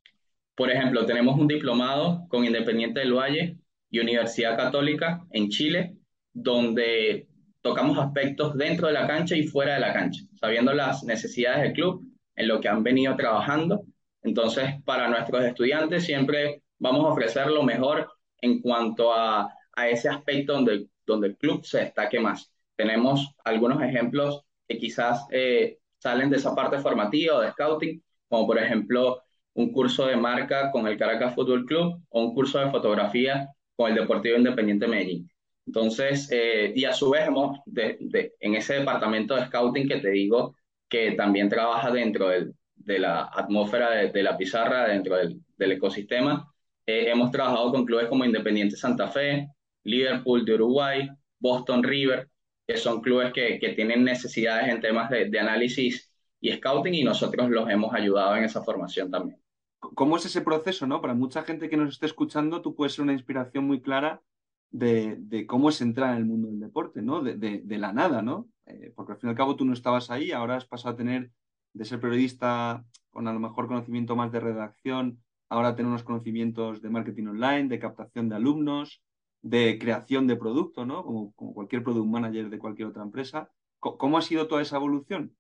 Por 0.55 0.71
ejemplo, 0.71 1.05
tenemos 1.07 1.39
un 1.39 1.49
diplomado 1.49 2.27
con 2.29 2.45
Independiente 2.45 3.01
del 3.01 3.13
Valle 3.13 3.59
y 3.91 3.99
Universidad 3.99 4.57
Católica 4.57 5.25
en 5.31 5.49
Chile, 5.49 5.97
donde 6.33 7.29
tocamos 7.61 7.99
aspectos 7.99 8.57
dentro 8.57 8.89
de 8.89 8.93
la 8.93 9.07
cancha 9.07 9.37
y 9.37 9.47
fuera 9.47 9.75
de 9.75 9.81
la 9.81 9.93
cancha, 9.93 10.23
sabiendo 10.35 10.73
las 10.73 11.03
necesidades 11.05 11.63
del 11.63 11.73
club, 11.73 12.05
en 12.37 12.49
lo 12.49 12.61
que 12.61 12.69
han 12.69 12.83
venido 12.83 13.17
trabajando. 13.17 13.85
Entonces, 14.23 14.83
para 14.85 15.09
nuestros 15.09 15.45
estudiantes 15.45 16.05
siempre 16.05 16.63
vamos 16.79 17.05
a 17.05 17.09
ofrecer 17.13 17.47
lo 17.49 17.63
mejor 17.63 18.11
en 18.41 18.61
cuanto 18.61 19.13
a, 19.13 19.53
a 19.73 19.89
ese 19.89 20.09
aspecto 20.09 20.55
donde, 20.55 20.89
donde 21.07 21.29
el 21.29 21.37
club 21.37 21.65
se 21.65 21.81
destaque 21.81 22.21
más. 22.21 22.53
Tenemos 22.77 23.35
algunos 23.45 23.83
ejemplos 23.83 24.43
que 24.69 24.79
quizás 24.79 25.27
eh, 25.31 25.79
salen 25.99 26.31
de 26.31 26.37
esa 26.37 26.55
parte 26.55 26.79
formativa 26.79 27.37
o 27.37 27.41
de 27.41 27.51
scouting, 27.53 28.03
como 28.29 28.47
por 28.47 28.59
ejemplo 28.59 29.23
un 29.55 29.73
curso 29.73 30.07
de 30.07 30.17
marca 30.17 30.71
con 30.71 30.87
el 30.87 30.97
Caracas 30.99 31.35
Fútbol 31.35 31.65
Club 31.65 32.03
o 32.09 32.25
un 32.25 32.35
curso 32.35 32.59
de 32.59 32.71
fotografía 32.71 33.49
con 33.77 33.91
el 33.91 33.97
Deportivo 33.97 34.37
Independiente 34.37 34.89
Medellín. 34.89 35.31
Entonces, 35.67 36.29
eh, 36.31 36.73
y 36.75 36.85
a 36.85 36.93
su 36.93 37.11
vez 37.11 37.27
hemos, 37.27 37.59
en 37.75 38.55
ese 38.55 38.75
departamento 38.81 39.35
de 39.35 39.47
scouting 39.47 39.89
que 39.89 40.01
te 40.01 40.11
digo, 40.11 40.57
que 40.89 41.13
también 41.13 41.49
trabaja 41.49 41.91
dentro 41.91 42.29
de 42.29 42.99
la 42.99 43.31
atmósfera 43.33 43.91
de, 43.91 44.23
la 44.23 44.37
pizarra, 44.37 44.89
dentro 44.89 45.17
del, 45.17 45.41
del 45.57 45.73
ecosistema, 45.73 46.53
eh, 46.87 47.11
hemos 47.11 47.31
trabajado 47.31 47.73
con 47.73 47.87
clubes 47.87 48.09
como 48.09 48.25
Independiente 48.25 48.77
Santa 48.77 49.09
Fe, 49.09 49.49
Liverpool 49.85 50.45
de 50.45 50.55
Uruguay, 50.55 51.09
Boston 51.39 51.83
River, 51.83 52.29
que 52.67 52.77
son 52.77 53.01
clubes 53.01 53.33
que, 53.33 53.59
que 53.59 53.71
tienen 53.71 54.05
necesidades 54.05 54.69
en 54.69 54.81
temas 54.81 55.11
de, 55.11 55.39
análisis 55.39 56.11
y 56.41 56.53
scouting 56.53 56.95
y 56.95 57.05
nosotros 57.05 57.51
los 57.51 57.69
hemos 57.69 57.95
ayudado 57.95 58.37
en 58.37 58.45
esa 58.45 58.63
formación 58.63 59.11
también. 59.11 59.41
¿Cómo 59.79 60.17
es 60.17 60.25
ese 60.25 60.41
proceso, 60.41 60.87
no? 60.87 61.03
Para 61.03 61.15
mucha 61.15 61.43
gente 61.43 61.69
que 61.69 61.77
nos 61.77 61.91
esté 61.91 62.07
escuchando, 62.07 62.63
tú 62.63 62.75
puedes 62.75 62.95
ser 62.95 63.03
una 63.03 63.13
inspiración 63.13 63.67
muy 63.67 63.83
clara 63.83 64.23
de, 64.71 65.17
de 65.19 65.47
cómo 65.47 65.69
es 65.69 65.81
entrar 65.83 66.13
en 66.13 66.19
el 66.19 66.25
mundo 66.25 66.49
del 66.49 66.61
deporte, 66.61 67.03
¿no? 67.03 67.23
De, 67.23 67.37
de, 67.37 67.61
de 67.63 67.79
la 67.79 67.93
nada, 67.93 68.23
¿no? 68.23 68.49
Eh, 68.67 68.93
porque 68.97 69.13
al 69.13 69.19
fin 69.19 69.29
y 69.29 69.31
al 69.31 69.37
cabo 69.37 69.57
tú 69.57 69.67
no 69.67 69.75
estabas 69.75 70.11
ahí, 70.11 70.33
ahora 70.33 70.57
has 70.57 70.67
pasado 70.67 70.95
a 70.95 70.97
tener, 70.97 71.31
de 71.75 71.85
ser 71.85 72.01
periodista 72.01 72.83
con 73.11 73.29
a 73.29 73.33
lo 73.33 73.41
mejor 73.41 73.69
conocimiento 73.69 74.17
más 74.17 74.33
de 74.33 74.41
redacción, 74.41 75.23
ahora 75.51 75.77
tener 75.77 75.91
unos 75.91 76.03
conocimientos 76.03 76.81
de 76.81 76.91
marketing 76.91 77.27
online, 77.27 77.69
de 77.69 77.79
captación 77.79 78.29
de 78.31 78.37
alumnos, 78.37 79.03
de 79.45 79.79
creación 79.79 80.27
de 80.27 80.37
producto, 80.37 80.87
¿no? 80.87 81.05
Como, 81.05 81.35
cualquier 81.35 81.83
product 81.83 82.07
manager 82.07 82.49
de 82.49 82.59
cualquier 82.59 82.89
otra 82.89 83.03
empresa. 83.03 83.51
¿Cómo 83.79 84.17
ha 84.17 84.23
sido 84.23 84.49
toda 84.49 84.63
esa 84.63 84.77
evolución? 84.77 85.37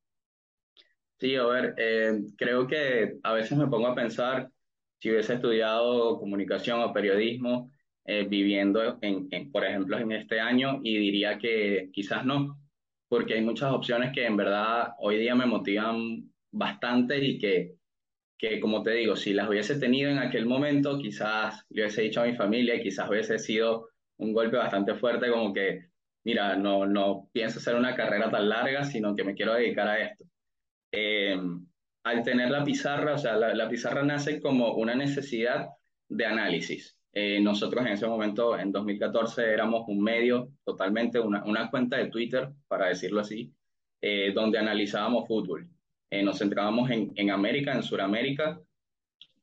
Sí, 1.19 1.35
a 1.37 1.47
ver, 1.47 1.75
eh, 1.79 2.21
creo 2.37 2.67
que 2.67 3.17
a 3.23 3.33
veces 3.33 3.57
me 3.57 3.67
pongo 3.67 3.87
a 3.87 3.95
pensar 3.95 4.51
si 4.99 5.11
hubiese 5.11 5.35
estudiado 5.35 6.19
comunicación 6.19 6.81
o 6.81 6.93
periodismo 6.93 7.71
eh, 8.05 8.27
viviendo, 8.29 8.99
en, 9.01 9.51
por 9.51 9.64
ejemplo, 9.64 9.97
en 9.97 10.12
este 10.12 10.38
año 10.38 10.81
y 10.83 10.99
diría 10.99 11.38
que 11.38 11.88
quizás 11.90 12.27
no, 12.27 12.61
porque 13.09 13.35
hay 13.35 13.43
muchas 13.43 13.73
opciones 13.73 14.12
que 14.12 14.27
en 14.27 14.37
verdad 14.37 14.93
hoy 14.99 15.17
día 15.17 15.35
me 15.35 15.47
motivan 15.47 16.31
bastante 16.51 17.25
y 17.25 17.38
que 17.38 17.77
que 18.37 18.61
como 18.61 18.83
te 18.83 18.90
digo, 18.90 19.17
si 19.17 19.33
las 19.33 19.49
hubiese 19.49 19.77
tenido 19.77 20.11
en 20.11 20.19
aquel 20.19 20.45
momento, 20.45 20.99
quizás 20.99 21.64
le 21.71 21.83
hubiese 21.83 22.03
dicho 22.03 22.21
a 22.21 22.27
mi 22.27 22.35
familia, 22.35 22.83
quizás 22.83 23.09
hubiese 23.09 23.38
sido 23.38 23.88
un 24.18 24.33
golpe 24.33 24.57
bastante 24.57 24.94
fuerte 24.94 25.31
como 25.31 25.53
que, 25.53 25.88
mira, 26.24 26.57
no, 26.57 26.87
no 26.87 27.29
pienso 27.33 27.59
hacer 27.59 27.74
una 27.74 27.94
carrera 27.94 28.31
tan 28.31 28.48
larga, 28.48 28.85
sino 28.85 29.14
que 29.14 29.24
me 29.24 29.35
quiero 29.35 29.55
dedicar 29.55 29.88
a 29.88 30.00
esto. 30.00 30.24
Eh, 30.92 31.37
al 32.05 32.22
tener 32.22 32.50
la 32.50 32.62
pizarra, 32.62 33.14
o 33.14 33.18
sea, 33.18 33.37
la, 33.37 33.68
pizarra 33.68 34.03
nace 34.03 34.40
como 34.40 34.74
una 34.74 34.94
necesidad 34.94 35.68
de 36.09 36.27
análisis. 36.27 36.98
Eh, 37.12 37.40
nosotros 37.40 37.85
en 37.87 37.92
ese 37.92 38.07
momento, 38.07 38.59
en 38.59 38.70
2014, 38.70 39.53
éramos 39.53 39.85
un 39.88 40.03
medio, 40.03 40.50
totalmente 40.64 41.18
una, 41.18 41.42
una 41.44 41.70
cuenta 41.70 41.96
de 41.96 42.11
Twitter, 42.11 42.50
para 42.68 42.88
decirlo 42.88 43.20
así, 43.20 43.53
eh, 44.03 44.33
donde 44.35 44.59
analizábamos 44.59 45.27
fútbol. 45.27 45.66
Eh, 46.11 46.22
nos 46.22 46.38
centrábamos 46.38 46.90
en, 46.90 47.11
en, 47.16 47.31
América, 47.31 47.72
en 47.72 47.83
Sudamérica, 47.83 48.61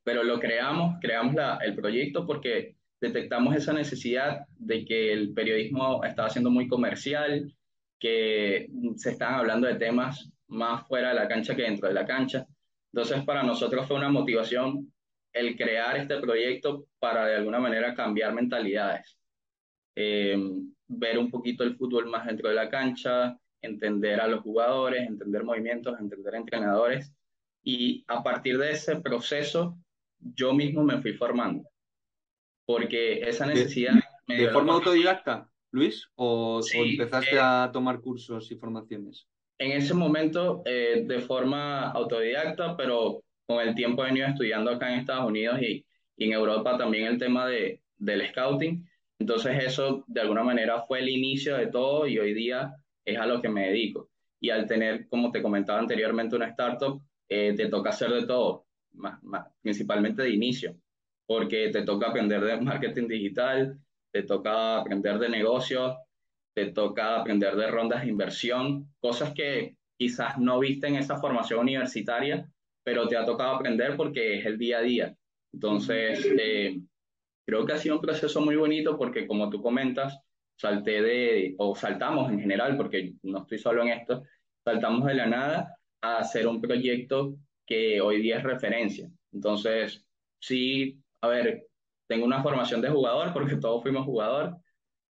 pero 0.04 0.24
lo 0.24 0.40
creamos, 0.40 0.98
creamos 1.02 1.34
la, 1.34 1.58
el 1.64 1.76
proyecto 1.76 2.28
porque 2.28 2.76
detectamos 3.02 3.56
esa 3.56 3.74
necesidad 3.74 4.46
de 4.58 4.86
que 4.86 5.12
el 5.12 5.34
periodismo 5.34 6.04
estaba 6.04 6.30
siendo 6.30 6.52
muy 6.52 6.68
comercial, 6.68 7.52
que 8.00 8.70
se 8.96 9.12
estaban 9.12 9.40
hablando 9.40 9.68
de 9.68 9.76
temas 9.76 10.32
más 10.48 10.88
fuera 10.88 11.10
de 11.10 11.16
la 11.16 11.28
cancha 11.28 11.56
que 11.56 11.64
dentro 11.64 11.88
de 11.88 11.96
la 11.96 12.06
cancha. 12.06 12.46
Entonces, 12.94 13.24
para 13.24 13.44
nosotros 13.44 13.88
fue 13.88 13.98
una 13.98 14.10
motivación 14.10 14.94
el 15.34 15.56
crear 15.56 15.98
este 15.98 16.20
proyecto 16.20 16.86
para 17.00 17.26
de 17.26 17.36
alguna 17.38 17.60
manera 17.60 17.96
cambiar 17.96 18.34
mentalidades, 18.34 19.18
eh, 19.96 20.38
ver 20.88 21.18
un 21.18 21.32
poquito 21.32 21.64
el 21.64 21.76
fútbol 21.78 22.08
más 22.08 22.28
dentro 22.28 22.50
de 22.50 22.56
la 22.56 22.70
cancha, 22.70 23.38
entender 23.62 24.20
a 24.20 24.28
los 24.28 24.42
jugadores, 24.42 25.08
entender 25.08 25.44
movimientos, 25.44 26.00
entender 26.00 26.36
entrenadores. 26.36 27.14
Y 27.64 28.04
a 28.08 28.22
partir 28.22 28.58
de 28.58 28.72
ese 28.72 29.00
proceso, 29.00 29.78
yo 30.20 30.54
mismo 30.54 30.84
me 30.84 31.02
fui 31.02 31.14
formando. 31.14 31.71
Porque 32.72 33.20
esa 33.22 33.46
necesidad... 33.46 33.96
¿De, 34.28 34.50
forma 34.50 34.74
autodidacta, 34.74 35.50
Luis? 35.72 36.08
¿O, 36.16 36.62
empezaste 36.74 37.36
eh, 37.36 37.40
a 37.42 37.70
tomar 37.74 38.00
cursos 38.00 38.50
y 38.50 38.56
formaciones? 38.56 39.28
En 39.58 39.72
ese 39.72 39.94
momento, 39.94 40.62
eh, 40.66 41.04
de 41.06 41.20
forma 41.20 41.92
autodidacta, 41.92 42.78
pero 42.78 43.24
con 43.46 43.60
el 43.60 43.76
tiempo 43.76 44.04
he 44.04 44.08
venido 44.08 44.28
estudiando 44.28 44.72
acá 44.72 44.94
en 44.94 45.00
Estados 45.00 45.26
Unidos 45.26 45.62
y, 45.62 45.86
y 46.16 46.26
en 46.26 46.32
Europa 46.32 46.78
también 46.78 47.08
el 47.08 47.18
tema 47.18 47.46
de, 47.46 47.82
del 47.98 48.28
scouting. 48.30 48.88
Entonces 49.20 49.64
eso 49.66 50.06
de 50.08 50.22
alguna 50.22 50.44
manera 50.44 50.82
fue 50.84 51.00
el 51.00 51.10
inicio 51.10 51.58
de 51.58 51.68
todo 51.68 52.08
y 52.08 52.18
hoy 52.18 52.34
día 52.34 52.74
es 53.04 53.18
a 53.18 53.26
lo 53.26 53.42
que 53.42 53.50
me 53.50 53.68
dedico. 53.68 54.10
Y 54.40 54.50
al 54.50 54.66
tener, 54.66 55.08
como 55.10 55.32
te 55.32 55.42
comentaba 55.42 55.80
anteriormente, 55.80 56.36
una 56.36 56.48
startup, 56.48 57.02
eh, 57.28 57.54
te 57.56 57.68
toca 57.68 57.90
hacer 57.90 58.12
de 58.12 58.26
todo, 58.26 58.66
más, 58.94 59.20
principalmente 59.62 60.24
de 60.24 60.32
inicio, 60.32 60.76
porque 61.32 61.70
te 61.70 61.84
toca 61.84 62.10
aprender 62.10 62.44
de 62.44 62.60
marketing 62.60 63.08
digital, 63.08 63.80
te 64.12 64.24
toca 64.24 64.80
aprender 64.80 65.18
de 65.18 65.30
negocios, 65.30 65.96
te 66.54 66.74
toca 66.74 67.22
aprender 67.22 67.56
de 67.56 67.68
rondas 67.68 68.02
de 68.02 68.10
inversión, 68.10 68.94
cosas 69.00 69.34
que 69.34 69.78
quizás 69.98 70.38
no 70.40 70.60
viste 70.60 70.88
en 70.88 70.98
esa 70.98 71.22
formación 71.22 71.62
universitaria, 71.62 72.46
pero 72.84 73.08
te 73.08 73.16
ha 73.16 73.26
tocado 73.26 73.56
aprender 73.56 73.96
porque 73.96 74.40
es 74.40 74.46
el 74.46 74.58
día 74.58 74.80
a 74.80 74.82
día. 74.82 75.16
Entonces, 75.54 76.28
eh, 76.38 76.82
creo 77.48 77.66
que 77.66 77.72
ha 77.72 77.78
sido 77.78 77.96
un 77.96 78.02
proceso 78.02 78.42
muy 78.42 78.58
bonito 78.58 78.98
porque, 78.98 79.26
como 79.26 79.50
tú 79.50 79.62
comentas, 79.62 80.20
salté 80.58 81.02
de, 81.02 81.56
o 81.60 81.74
saltamos 81.74 82.30
en 82.30 82.42
general, 82.42 82.76
porque 82.76 83.14
no 83.24 83.44
estoy 83.44 83.58
solo 83.58 83.84
en 83.84 83.88
esto, 83.88 84.24
saltamos 84.66 85.08
de 85.08 85.14
la 85.14 85.28
nada 85.28 85.78
a 86.02 86.18
hacer 86.18 86.46
un 86.46 86.60
proyecto 86.60 87.38
que 87.66 88.02
hoy 88.02 88.22
día 88.22 88.40
es 88.40 88.44
referencia. 88.44 89.10
Entonces, 89.32 90.06
sí, 90.42 91.02
a 91.22 91.28
ver, 91.28 91.68
tengo 92.08 92.26
una 92.26 92.44
formación 92.44 92.82
de 92.82 92.90
jugador, 92.90 93.34
porque 93.34 93.56
todos 93.58 93.82
fuimos 93.82 94.06
jugador, 94.06 94.58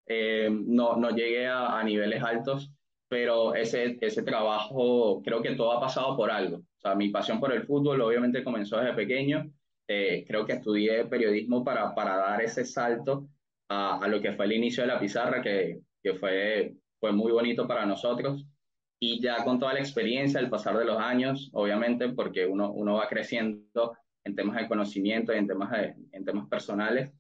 eh, 0.08 0.50
no, 0.52 0.96
no 0.98 1.10
llegué 1.12 1.48
a, 1.48 1.80
a, 1.80 1.84
niveles 1.84 2.22
altos, 2.24 2.72
pero 3.08 3.56
ese, 3.56 3.98
ese 4.02 4.24
trabajo, 4.24 5.22
creo 5.24 5.42
que 5.42 5.56
todo 5.56 5.72
ha 5.72 5.82
pasado 5.82 6.16
por 6.16 6.32
algo. 6.32 6.58
O 6.58 6.80
sea, 6.82 6.96
mi 6.96 7.10
pasión 7.10 7.40
por 7.40 7.54
el 7.54 7.64
fútbol 7.64 8.02
obviamente 8.02 8.44
comenzó 8.44 8.78
desde 8.78 8.94
pequeño, 8.94 9.52
eh, 9.88 10.24
creo 10.28 10.46
que 10.46 10.54
estudié 10.54 11.06
periodismo 11.06 11.64
para, 11.64 11.94
para 11.94 12.16
dar 12.18 12.42
ese 12.42 12.64
salto 12.64 13.28
a, 13.70 14.08
lo 14.08 14.22
que 14.22 14.34
fue 14.34 14.46
el 14.46 14.54
inicio 14.54 14.84
de 14.84 14.88
la 14.88 15.00
pizarra, 15.00 15.42
que, 15.42 15.80
que 16.02 16.14
fue, 16.16 16.74
fue 17.00 17.12
muy 17.12 17.32
bonito 17.32 17.68
para 17.68 17.86
nosotros. 17.86 18.46
Y 19.00 19.22
ya 19.22 19.44
con 19.44 19.60
toda 19.60 19.74
la 19.74 19.80
experiencia, 19.80 20.40
el 20.40 20.50
pasar 20.50 20.78
de 20.78 20.86
los 20.86 20.98
años, 20.98 21.50
obviamente, 21.54 22.10
porque 22.10 22.46
uno, 22.46 22.72
uno 22.72 22.96
va 22.96 23.08
creciendo 23.08 23.98
en 24.24 24.36
temas 24.36 24.58
de 24.58 24.68
conocimiento 24.68 25.34
y 25.34 25.38
en 25.38 25.48
temas, 25.48 25.72
de, 25.72 25.96
en 26.12 26.26
temas 26.26 26.48
personales, 26.48 27.12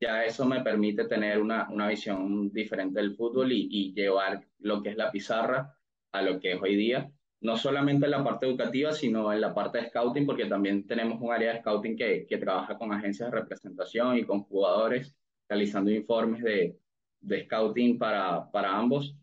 ya 0.00 0.24
eso 0.24 0.44
me 0.44 0.62
permite 0.62 1.06
tener 1.06 1.40
una, 1.40 1.68
una 1.70 1.88
visión 1.88 2.50
diferente 2.52 3.00
del 3.00 3.14
fútbol 3.14 3.52
y, 3.52 3.68
y, 3.70 3.94
llevar 3.94 4.46
lo 4.58 4.82
que 4.82 4.90
es 4.90 4.96
la 4.96 5.10
pizarra 5.10 5.74
a 6.12 6.22
lo 6.22 6.40
que 6.40 6.52
es 6.52 6.62
hoy 6.62 6.76
día, 6.76 7.10
no 7.40 7.56
solamente 7.56 8.06
en 8.06 8.10
la 8.10 8.24
parte 8.24 8.46
educativa, 8.46 8.92
sino 8.92 9.32
en 9.32 9.40
la 9.40 9.54
parte 9.54 9.78
de 9.78 9.88
scouting, 9.88 10.26
porque 10.26 10.46
también 10.46 10.86
tenemos 10.86 11.20
un 11.20 11.32
área 11.32 11.52
de 11.52 11.60
scouting 11.60 11.96
que, 11.96 12.26
que 12.26 12.38
trabaja 12.38 12.76
con 12.76 12.92
agencias 12.92 13.30
de 13.30 13.38
representación 13.38 14.16
y 14.16 14.24
con 14.24 14.42
jugadores 14.44 15.14
realizando 15.48 15.90
informes 15.90 16.42
de, 16.42 16.78
de 17.20 17.44
scouting 17.44 17.98
para, 17.98 18.50
para 18.50 18.76
ambos. 18.76 19.14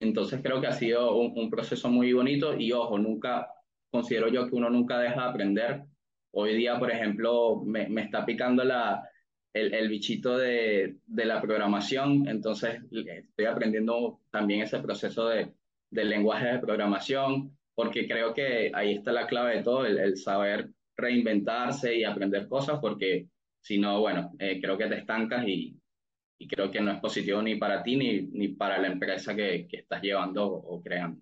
Entonces 0.00 0.40
creo 0.42 0.60
que 0.60 0.66
ha 0.66 0.72
sido 0.72 1.16
un, 1.16 1.32
un, 1.36 1.50
proceso 1.50 1.88
muy 1.88 2.12
bonito 2.12 2.56
y 2.58 2.72
ojo, 2.72 2.98
nunca, 2.98 3.48
considero 3.90 4.28
yo 4.28 4.48
que 4.48 4.56
uno 4.56 4.70
nunca 4.70 4.98
deja 4.98 5.22
de 5.22 5.28
aprender. 5.28 5.84
Hoy 6.36 6.56
día, 6.56 6.78
por 6.78 6.90
ejemplo, 6.90 7.62
me, 7.64 7.88
me 7.88 8.02
está 8.02 8.26
picando 8.26 8.64
la, 8.64 9.08
el, 9.52 9.72
el 9.72 9.88
bichito 9.88 10.36
de, 10.36 10.96
de, 11.06 11.24
la 11.24 11.40
programación, 11.40 12.28
entonces 12.28 12.80
estoy 12.90 13.44
aprendiendo 13.44 14.20
también 14.30 14.62
ese 14.62 14.80
proceso 14.80 15.28
de, 15.28 15.52
del 15.90 16.10
lenguaje 16.10 16.46
de 16.46 16.58
programación, 16.58 17.56
porque 17.74 18.08
creo 18.08 18.34
que 18.34 18.72
ahí 18.74 18.94
está 18.94 19.12
la 19.12 19.26
clave 19.26 19.56
de 19.56 19.62
todo, 19.62 19.86
el, 19.86 19.98
el 19.98 20.16
saber 20.16 20.70
reinventarse 20.96 21.96
y 21.96 22.04
aprender 22.04 22.48
cosas, 22.48 22.78
porque 22.80 23.28
si 23.60 23.78
no, 23.78 24.00
bueno, 24.00 24.32
eh, 24.38 24.60
creo 24.60 24.76
que 24.76 24.86
te 24.86 24.98
estancas 24.98 25.46
y, 25.46 25.78
y, 26.38 26.48
creo 26.48 26.70
que 26.70 26.80
no 26.80 26.92
es 26.92 27.00
positivo 27.00 27.40
ni 27.40 27.56
para 27.56 27.82
ti 27.82 27.96
ni, 27.96 28.22
ni 28.22 28.48
para 28.48 28.78
la 28.78 28.88
empresa 28.88 29.34
que, 29.34 29.66
que 29.68 29.78
estás 29.78 30.02
llevando 30.02 30.46
o, 30.46 30.82
creando. 30.82 31.20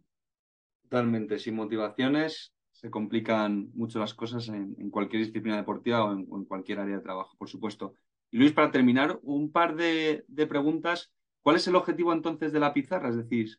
Totalmente, 0.83 1.39
sin 1.39 1.55
motivaciones 1.55 2.55
se 2.83 2.91
complican 2.91 3.71
mucho 3.75 4.01
las 4.01 4.13
cosas 4.13 4.49
en, 4.49 4.91
cualquier 4.91 5.25
disciplina 5.25 5.57
deportiva 5.57 6.05
o 6.05 6.13
en, 6.13 6.45
cualquier 6.45 6.81
área 6.81 6.97
de 6.97 7.03
trabajo, 7.03 7.37
por 7.39 7.49
supuesto. 7.49 7.95
Y 8.33 8.39
Luis, 8.39 8.53
para 8.53 8.73
terminar, 8.73 9.21
un 9.23 9.53
par 9.53 9.77
de, 9.77 10.25
de 10.27 10.47
preguntas. 10.49 11.13
¿Cuál 11.43 11.57
es 11.57 11.67
el 11.69 11.77
objetivo 11.77 12.13
entonces 12.13 12.53
de 12.53 12.59
la 12.59 12.75
pizarra? 12.75 13.09
Es 13.09 13.17
decir, 13.17 13.59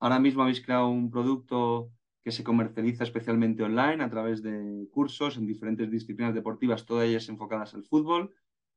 ahora 0.00 0.18
mismo 0.18 0.42
habéis 0.42 0.60
creado 0.60 0.88
un 0.88 1.10
producto 1.10 1.90
que 2.24 2.32
se 2.32 2.42
comercializa 2.42 3.04
especialmente 3.04 3.62
online 3.62 4.02
a 4.02 4.10
través 4.10 4.42
de 4.42 4.88
cursos 4.90 5.36
en 5.36 5.46
diferentes 5.46 5.90
disciplinas 5.90 6.34
deportivas, 6.34 6.84
todas 6.84 7.06
ellas 7.06 7.28
enfocadas 7.28 7.74
al 7.74 7.84
fútbol. 7.84 8.34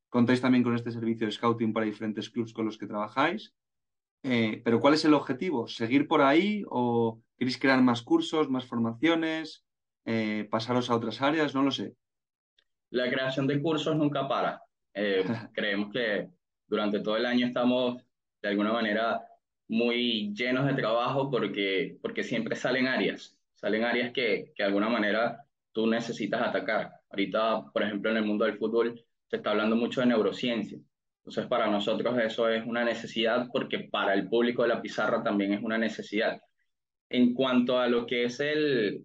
Contáis 0.08 0.40
también 0.40 0.62
con 0.62 0.74
este 0.74 0.92
servicio 0.92 1.26
de 1.26 1.32
scouting 1.32 1.72
para 1.72 1.86
diferentes 1.86 2.30
clubes 2.30 2.52
con 2.52 2.66
los 2.66 2.78
que 2.78 2.86
trabajáis. 2.86 3.52
Eh, 4.22 4.60
pero 4.64 4.80
¿cuál 4.80 4.94
es 4.94 5.04
el 5.04 5.14
objetivo? 5.14 5.66
¿Seguir 5.66 6.06
por 6.06 6.20
ahí 6.22 6.62
o 6.68 7.20
queréis 7.36 7.58
crear 7.58 7.82
más 7.82 8.02
cursos, 8.02 8.48
más 8.48 8.66
formaciones, 8.66 9.64
eh, 10.08 10.48
pasaros 10.50 10.88
a 10.88 10.96
otras 10.96 11.20
áreas? 11.20 11.54
No 11.54 11.62
lo 11.62 11.70
sé. 11.70 11.94
La 12.90 13.10
creación 13.10 13.46
de 13.46 13.60
cursos 13.60 13.94
nunca 13.94 14.26
para. 14.26 14.62
Eh, 14.94 15.22
creemos 15.52 15.92
que 15.92 16.30
durante 16.66 17.00
todo 17.00 17.16
el 17.16 17.26
año 17.26 17.46
estamos 17.46 18.02
de 18.40 18.48
alguna 18.48 18.72
manera 18.72 19.20
muy 19.68 20.32
llenos 20.34 20.66
de 20.66 20.74
trabajo 20.74 21.30
porque, 21.30 21.98
porque 22.00 22.24
siempre 22.24 22.56
salen 22.56 22.86
áreas 22.86 23.38
salen 23.58 23.84
áreas 23.84 24.12
que, 24.12 24.52
que 24.54 24.62
de 24.62 24.66
alguna 24.68 24.88
manera 24.88 25.44
tú 25.72 25.86
necesitas 25.86 26.40
atacar. 26.42 26.92
Ahorita, 27.10 27.64
por 27.72 27.82
ejemplo, 27.82 28.10
en 28.10 28.18
el 28.18 28.24
mundo 28.24 28.44
del 28.44 28.58
fútbol 28.58 29.04
se 29.26 29.36
está 29.36 29.50
hablando 29.50 29.76
mucho 29.76 30.00
de 30.00 30.06
neurociencia. 30.06 30.78
Entonces, 31.18 31.46
para 31.46 31.66
nosotros 31.66 32.16
eso 32.18 32.48
es 32.48 32.64
una 32.64 32.84
necesidad 32.84 33.48
porque 33.52 33.80
para 33.80 34.14
el 34.14 34.28
público 34.28 34.62
de 34.62 34.68
la 34.68 34.80
pizarra 34.80 35.22
también 35.22 35.52
es 35.52 35.62
una 35.62 35.76
necesidad. 35.76 36.40
En 37.10 37.34
cuanto 37.34 37.78
a 37.78 37.88
lo 37.88 38.06
que 38.06 38.24
es 38.24 38.40
el, 38.40 39.04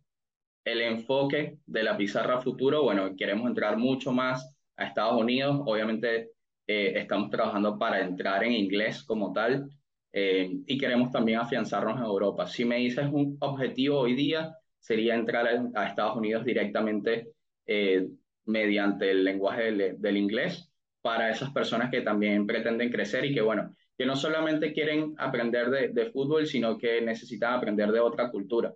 el 0.65 0.81
enfoque 0.81 1.57
de 1.65 1.83
la 1.83 1.97
pizarra 1.97 2.41
futuro, 2.41 2.83
bueno, 2.83 3.15
queremos 3.17 3.47
entrar 3.47 3.77
mucho 3.77 4.11
más 4.11 4.55
a 4.77 4.85
Estados 4.85 5.19
Unidos. 5.19 5.61
Obviamente 5.65 6.31
eh, 6.67 6.93
estamos 6.95 7.29
trabajando 7.29 7.77
para 7.77 8.01
entrar 8.01 8.43
en 8.43 8.53
inglés 8.53 9.03
como 9.03 9.33
tal, 9.33 9.69
eh, 10.13 10.49
y 10.67 10.77
queremos 10.77 11.11
también 11.11 11.39
afianzarnos 11.39 11.97
en 11.97 12.05
Europa. 12.05 12.47
Si 12.47 12.63
me 12.65 12.77
dices 12.77 13.07
un 13.11 13.37
objetivo 13.41 13.99
hoy 13.99 14.13
día, 14.13 14.55
sería 14.79 15.15
entrar 15.15 15.47
a, 15.75 15.87
Estados 15.87 16.15
Unidos 16.15 16.45
directamente 16.45 17.31
eh, 17.65 18.07
mediante 18.45 19.11
el 19.11 19.23
lenguaje 19.23 19.71
del, 19.71 20.17
inglés 20.17 20.69
para 21.01 21.31
esas 21.31 21.51
personas 21.51 21.89
que 21.89 22.01
también 22.01 22.45
pretenden 22.45 22.91
crecer 22.91 23.25
y 23.25 23.33
que, 23.33 23.41
bueno, 23.41 23.75
que 23.97 24.05
no 24.05 24.15
solamente 24.15 24.71
quieren 24.73 25.15
aprender 25.17 25.69
de, 25.69 25.89
de 25.89 26.11
fútbol, 26.11 26.45
sino 26.45 26.77
que 26.77 27.01
necesitan 27.01 27.53
aprender 27.53 27.91
de 27.91 27.99
otra 27.99 28.29
cultura. 28.29 28.73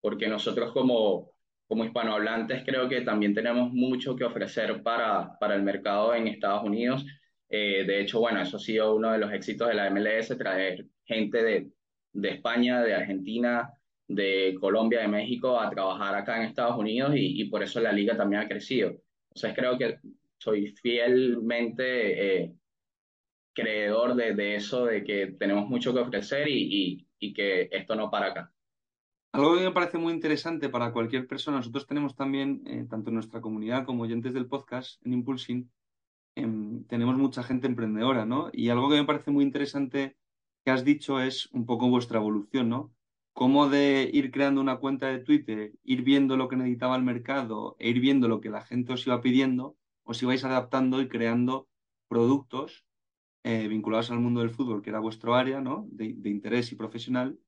Porque 0.00 0.28
nosotros 0.28 0.72
como, 0.72 1.32
como 1.66 1.84
hispanohablantes 1.84 2.64
creo 2.64 2.88
que 2.88 3.02
también 3.02 3.34
tenemos 3.34 3.72
mucho 3.72 4.16
que 4.16 4.24
ofrecer 4.24 4.82
para, 4.82 5.38
para 5.38 5.54
el 5.54 5.62
mercado 5.62 6.14
en 6.14 6.28
Estados 6.28 6.64
Unidos. 6.64 7.04
Eh, 7.48 7.84
de 7.86 8.00
hecho, 8.00 8.20
bueno, 8.20 8.40
eso 8.40 8.56
ha 8.58 8.60
sido 8.60 8.94
uno 8.94 9.12
de 9.12 9.18
los 9.18 9.32
éxitos 9.32 9.68
de 9.68 9.74
la 9.74 9.86
MLS, 9.90 10.36
traer 10.38 10.86
gente 11.04 11.42
de, 11.42 11.70
de 12.12 12.28
España, 12.30 12.82
de 12.82 12.94
Argentina, 12.94 13.70
de 14.06 14.54
Colombia, 14.60 15.00
de 15.00 15.08
México 15.08 15.58
a 15.60 15.70
trabajar 15.70 16.14
acá 16.14 16.36
en 16.38 16.44
Estados 16.48 16.76
Unidos 16.78 17.14
y, 17.14 17.42
y 17.42 17.44
por 17.50 17.62
eso 17.62 17.80
la 17.80 17.92
liga 17.92 18.16
también 18.16 18.42
ha 18.42 18.48
crecido. 18.48 18.90
Entonces 19.30 19.54
creo 19.54 19.78
que 19.78 19.98
soy 20.38 20.68
fielmente 20.68 22.42
eh, 22.44 22.54
creedor 23.54 24.14
de, 24.14 24.34
de, 24.34 24.54
eso, 24.56 24.86
de 24.86 25.04
que 25.04 25.28
tenemos 25.38 25.68
mucho 25.68 25.92
que 25.92 26.00
ofrecer 26.00 26.48
y, 26.48 26.98
y, 26.98 27.08
y 27.18 27.32
que 27.34 27.68
esto 27.72 27.94
no 27.96 28.10
para 28.10 28.26
acá. 28.28 28.52
Algo 29.32 29.56
que 29.56 29.62
me 29.62 29.72
parece 29.72 29.98
muy 29.98 30.12
interesante 30.14 30.68
para 30.70 30.92
cualquier 30.92 31.26
persona, 31.26 31.58
nosotros 31.58 31.86
tenemos 31.86 32.16
también, 32.16 32.62
eh, 32.66 32.86
tanto 32.88 33.10
en 33.10 33.14
nuestra 33.14 33.40
comunidad 33.40 33.84
como 33.84 34.04
oyentes 34.04 34.32
del 34.32 34.46
podcast, 34.46 35.04
en 35.04 35.12
Impulsing, 35.12 35.70
eh, 36.36 36.46
tenemos 36.88 37.16
mucha 37.16 37.42
gente 37.42 37.66
emprendedora, 37.66 38.24
¿no? 38.24 38.50
Y 38.52 38.70
algo 38.70 38.88
que 38.88 38.96
me 38.96 39.04
parece 39.04 39.30
muy 39.30 39.44
interesante 39.44 40.16
que 40.64 40.70
has 40.70 40.84
dicho 40.84 41.20
es 41.20 41.50
un 41.52 41.66
poco 41.66 41.88
vuestra 41.88 42.18
evolución, 42.18 42.70
¿no? 42.70 42.94
Cómo 43.34 43.68
de 43.68 44.10
ir 44.12 44.30
creando 44.30 44.60
una 44.60 44.78
cuenta 44.78 45.08
de 45.08 45.20
Twitter, 45.20 45.72
ir 45.84 46.02
viendo 46.02 46.36
lo 46.36 46.48
que 46.48 46.56
necesitaba 46.56 46.96
el 46.96 47.02
mercado 47.02 47.76
e 47.78 47.90
ir 47.90 48.00
viendo 48.00 48.28
lo 48.28 48.40
que 48.40 48.50
la 48.50 48.62
gente 48.62 48.94
os 48.94 49.06
iba 49.06 49.20
pidiendo, 49.20 49.76
os 50.04 50.22
ibais 50.22 50.44
adaptando 50.44 51.02
y 51.02 51.08
creando 51.08 51.68
productos 52.08 52.86
eh, 53.44 53.68
vinculados 53.68 54.10
al 54.10 54.20
mundo 54.20 54.40
del 54.40 54.50
fútbol, 54.50 54.82
que 54.82 54.90
era 54.90 55.00
vuestro 55.00 55.34
área, 55.34 55.60
¿no? 55.60 55.86
De, 55.90 56.14
de 56.16 56.30
interés 56.30 56.72
y 56.72 56.76
profesional 56.76 57.38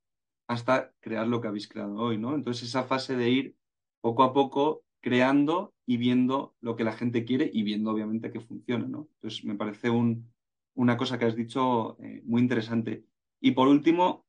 hasta 0.50 0.92
crear 0.98 1.28
lo 1.28 1.40
que 1.40 1.46
habéis 1.46 1.68
creado 1.68 1.94
hoy, 1.94 2.18
¿no? 2.18 2.34
Entonces 2.34 2.68
esa 2.68 2.82
fase 2.82 3.14
de 3.14 3.30
ir 3.30 3.56
poco 4.00 4.24
a 4.24 4.32
poco 4.32 4.82
creando 5.00 5.72
y 5.86 5.96
viendo 5.96 6.56
lo 6.60 6.74
que 6.74 6.82
la 6.82 6.92
gente 6.92 7.24
quiere 7.24 7.48
y 7.52 7.62
viendo 7.62 7.92
obviamente 7.92 8.32
que 8.32 8.40
funciona, 8.40 8.84
¿no? 8.84 9.08
Entonces 9.14 9.44
me 9.44 9.54
parece 9.54 9.90
un, 9.90 10.28
una 10.74 10.96
cosa 10.96 11.20
que 11.20 11.26
has 11.26 11.36
dicho 11.36 11.96
eh, 12.02 12.20
muy 12.24 12.42
interesante. 12.42 13.04
Y 13.40 13.52
por 13.52 13.68
último, 13.68 14.26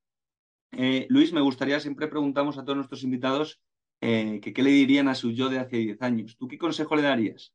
eh, 0.73 1.07
Luis, 1.09 1.33
me 1.33 1.41
gustaría, 1.41 1.79
siempre 1.79 2.07
preguntamos 2.07 2.59
a 2.59 2.63
todos 2.63 2.75
nuestros 2.75 3.01
invitados 3.01 3.59
eh, 3.99 4.39
que 4.43 4.53
qué 4.53 4.61
le 4.61 4.69
dirían 4.69 5.07
a 5.07 5.15
su 5.15 5.31
yo 5.31 5.49
de 5.49 5.57
hace 5.57 5.77
10 5.77 6.03
años. 6.03 6.37
¿Tú 6.37 6.47
qué 6.47 6.59
consejo 6.59 6.95
le 6.95 7.01
darías? 7.01 7.51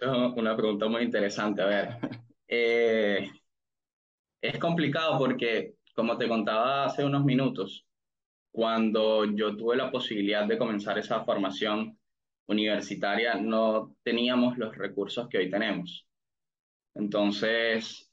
Una 0.00 0.56
pregunta 0.56 0.88
muy 0.88 1.02
interesante. 1.02 1.60
A 1.60 1.66
ver, 1.66 1.98
es 4.40 4.58
complicado 4.58 5.18
porque 5.18 5.75
como 5.96 6.18
te 6.18 6.28
contaba 6.28 6.84
hace 6.84 7.04
unos 7.04 7.24
minutos, 7.24 7.86
cuando 8.52 9.24
yo 9.24 9.56
tuve 9.56 9.76
la 9.76 9.90
posibilidad 9.90 10.46
de 10.46 10.58
comenzar 10.58 10.98
esa 10.98 11.24
formación 11.24 11.98
universitaria, 12.48 13.34
no 13.34 13.96
teníamos 14.02 14.58
los 14.58 14.76
recursos 14.76 15.28
que 15.28 15.38
hoy 15.38 15.50
tenemos. 15.50 16.06
Entonces, 16.94 18.12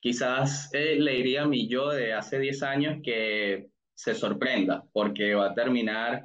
quizás 0.00 0.68
eh, 0.74 0.96
le 0.98 1.12
diría 1.12 1.42
a 1.42 1.48
mi 1.48 1.68
yo 1.68 1.90
de 1.90 2.12
hace 2.12 2.38
10 2.40 2.62
años 2.64 2.98
que 3.02 3.68
se 3.94 4.14
sorprenda, 4.14 4.84
porque 4.92 5.34
va 5.34 5.50
a 5.50 5.54
terminar 5.54 6.24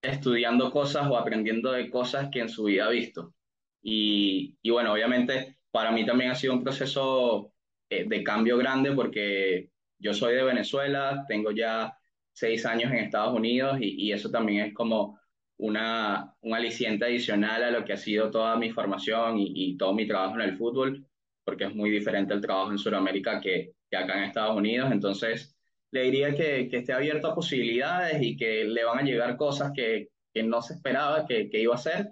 estudiando 0.00 0.70
cosas 0.70 1.08
o 1.08 1.16
aprendiendo 1.16 1.72
de 1.72 1.90
cosas 1.90 2.28
que 2.30 2.40
en 2.40 2.48
su 2.48 2.64
vida 2.64 2.86
ha 2.86 2.90
visto. 2.90 3.34
Y, 3.82 4.56
y 4.62 4.70
bueno, 4.70 4.92
obviamente 4.92 5.58
para 5.72 5.90
mí 5.90 6.06
también 6.06 6.30
ha 6.30 6.34
sido 6.36 6.54
un 6.54 6.62
proceso 6.62 7.51
eh, 7.98 8.04
de 8.08 8.22
cambio 8.24 8.56
grande 8.58 8.92
porque 8.92 9.70
yo 9.98 10.14
soy 10.14 10.34
de 10.34 10.42
Venezuela, 10.42 11.24
tengo 11.28 11.50
ya 11.50 11.96
seis 12.32 12.64
años 12.66 12.90
en 12.92 12.98
Estados 12.98 13.34
Unidos 13.34 13.78
y, 13.80 14.06
y 14.06 14.12
eso 14.12 14.30
también 14.30 14.66
es 14.66 14.74
como 14.74 15.18
una, 15.58 16.34
un 16.40 16.54
aliciente 16.54 17.04
adicional 17.04 17.62
a 17.62 17.70
lo 17.70 17.84
que 17.84 17.92
ha 17.92 17.96
sido 17.96 18.30
toda 18.30 18.56
mi 18.56 18.70
formación 18.70 19.38
y, 19.38 19.52
y, 19.54 19.76
todo 19.76 19.94
mi 19.94 20.06
trabajo 20.06 20.34
en 20.34 20.42
el 20.42 20.56
fútbol, 20.56 21.06
porque 21.44 21.64
es 21.64 21.74
muy 21.74 21.90
diferente 21.90 22.34
el 22.34 22.40
trabajo 22.40 22.72
en 22.72 22.78
Sudamérica 22.78 23.40
que, 23.40 23.74
que 23.88 23.96
acá 23.96 24.18
en 24.18 24.24
Estados 24.24 24.56
Unidos. 24.56 24.90
Entonces, 24.90 25.56
le 25.92 26.02
diría 26.02 26.34
que, 26.34 26.68
que, 26.68 26.78
esté 26.78 26.92
abierto 26.92 27.28
a 27.28 27.34
posibilidades 27.34 28.20
y 28.22 28.36
que 28.36 28.64
le 28.64 28.84
van 28.84 29.00
a 29.00 29.02
llegar 29.02 29.36
cosas 29.36 29.72
que, 29.74 30.08
que 30.32 30.42
no 30.42 30.62
se 30.62 30.74
esperaba 30.74 31.26
que, 31.26 31.48
que 31.48 31.60
iba 31.60 31.74
a 31.74 31.76
hacer 31.76 32.08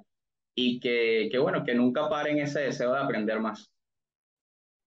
y 0.55 0.79
que, 0.79 1.29
que, 1.33 1.39
bueno, 1.39 1.65
que 1.65 1.75
nunca 1.75 2.09
paren 2.09 2.39
ese 2.39 2.61
deseo 2.61 2.93
de 2.93 3.01
aprender 3.01 3.41
más. 3.41 3.73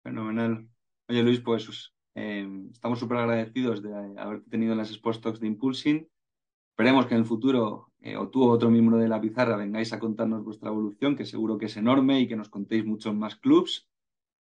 Fenomenal. 0.04 0.67
Oye, 1.12 1.24
Luis, 1.24 1.41
pues 1.41 1.93
eh, 2.15 2.47
estamos 2.71 2.97
súper 2.97 3.17
agradecidos 3.17 3.84
de 3.84 3.93
haberte 4.17 4.50
tenido 4.50 4.71
en 4.71 4.78
las 4.78 4.91
Sports 4.91 5.19
Talks 5.19 5.41
de 5.41 5.47
Impulsing. 5.47 6.08
Esperemos 6.69 7.06
que 7.06 7.15
en 7.15 7.19
el 7.19 7.26
futuro, 7.26 7.91
eh, 8.00 8.15
o 8.15 8.30
tú 8.30 8.43
o 8.45 8.50
otro 8.50 8.69
miembro 8.69 8.97
de 8.97 9.10
la 9.10 9.19
pizarra, 9.19 9.58
vengáis 9.58 9.91
a 9.91 10.00
contarnos 10.00 10.45
vuestra 10.45 10.69
evolución, 10.69 11.17
que 11.17 11.26
seguro 11.26 11.58
que 11.58 11.65
es 11.65 11.76
enorme 11.76 12.21
y 12.21 12.30
que 12.30 12.38
nos 12.38 12.47
contéis 12.47 12.86
muchos 12.86 13.13
más 13.13 13.36
clubs 13.36 13.89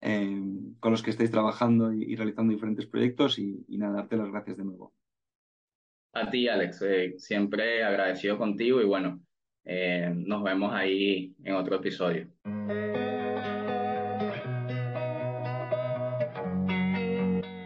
eh, 0.00 0.42
con 0.80 0.90
los 0.90 1.04
que 1.04 1.10
estáis 1.10 1.30
trabajando 1.30 1.92
y, 1.92 2.16
realizando 2.16 2.52
diferentes 2.52 2.86
proyectos. 2.86 3.38
Y, 3.38 3.64
y, 3.68 3.78
nada, 3.78 3.98
darte 3.98 4.16
las 4.16 4.32
gracias 4.32 4.56
de 4.56 4.64
nuevo. 4.64 4.92
A 6.14 6.28
ti, 6.28 6.48
Alex. 6.48 6.84
Siempre 7.18 7.84
agradecido 7.84 8.38
contigo 8.38 8.80
y 8.80 8.86
bueno, 8.86 9.20
nos 10.16 10.42
vemos 10.42 10.72
ahí 10.74 11.32
en 11.44 11.54
otro 11.54 11.76
episodio. 11.76 12.26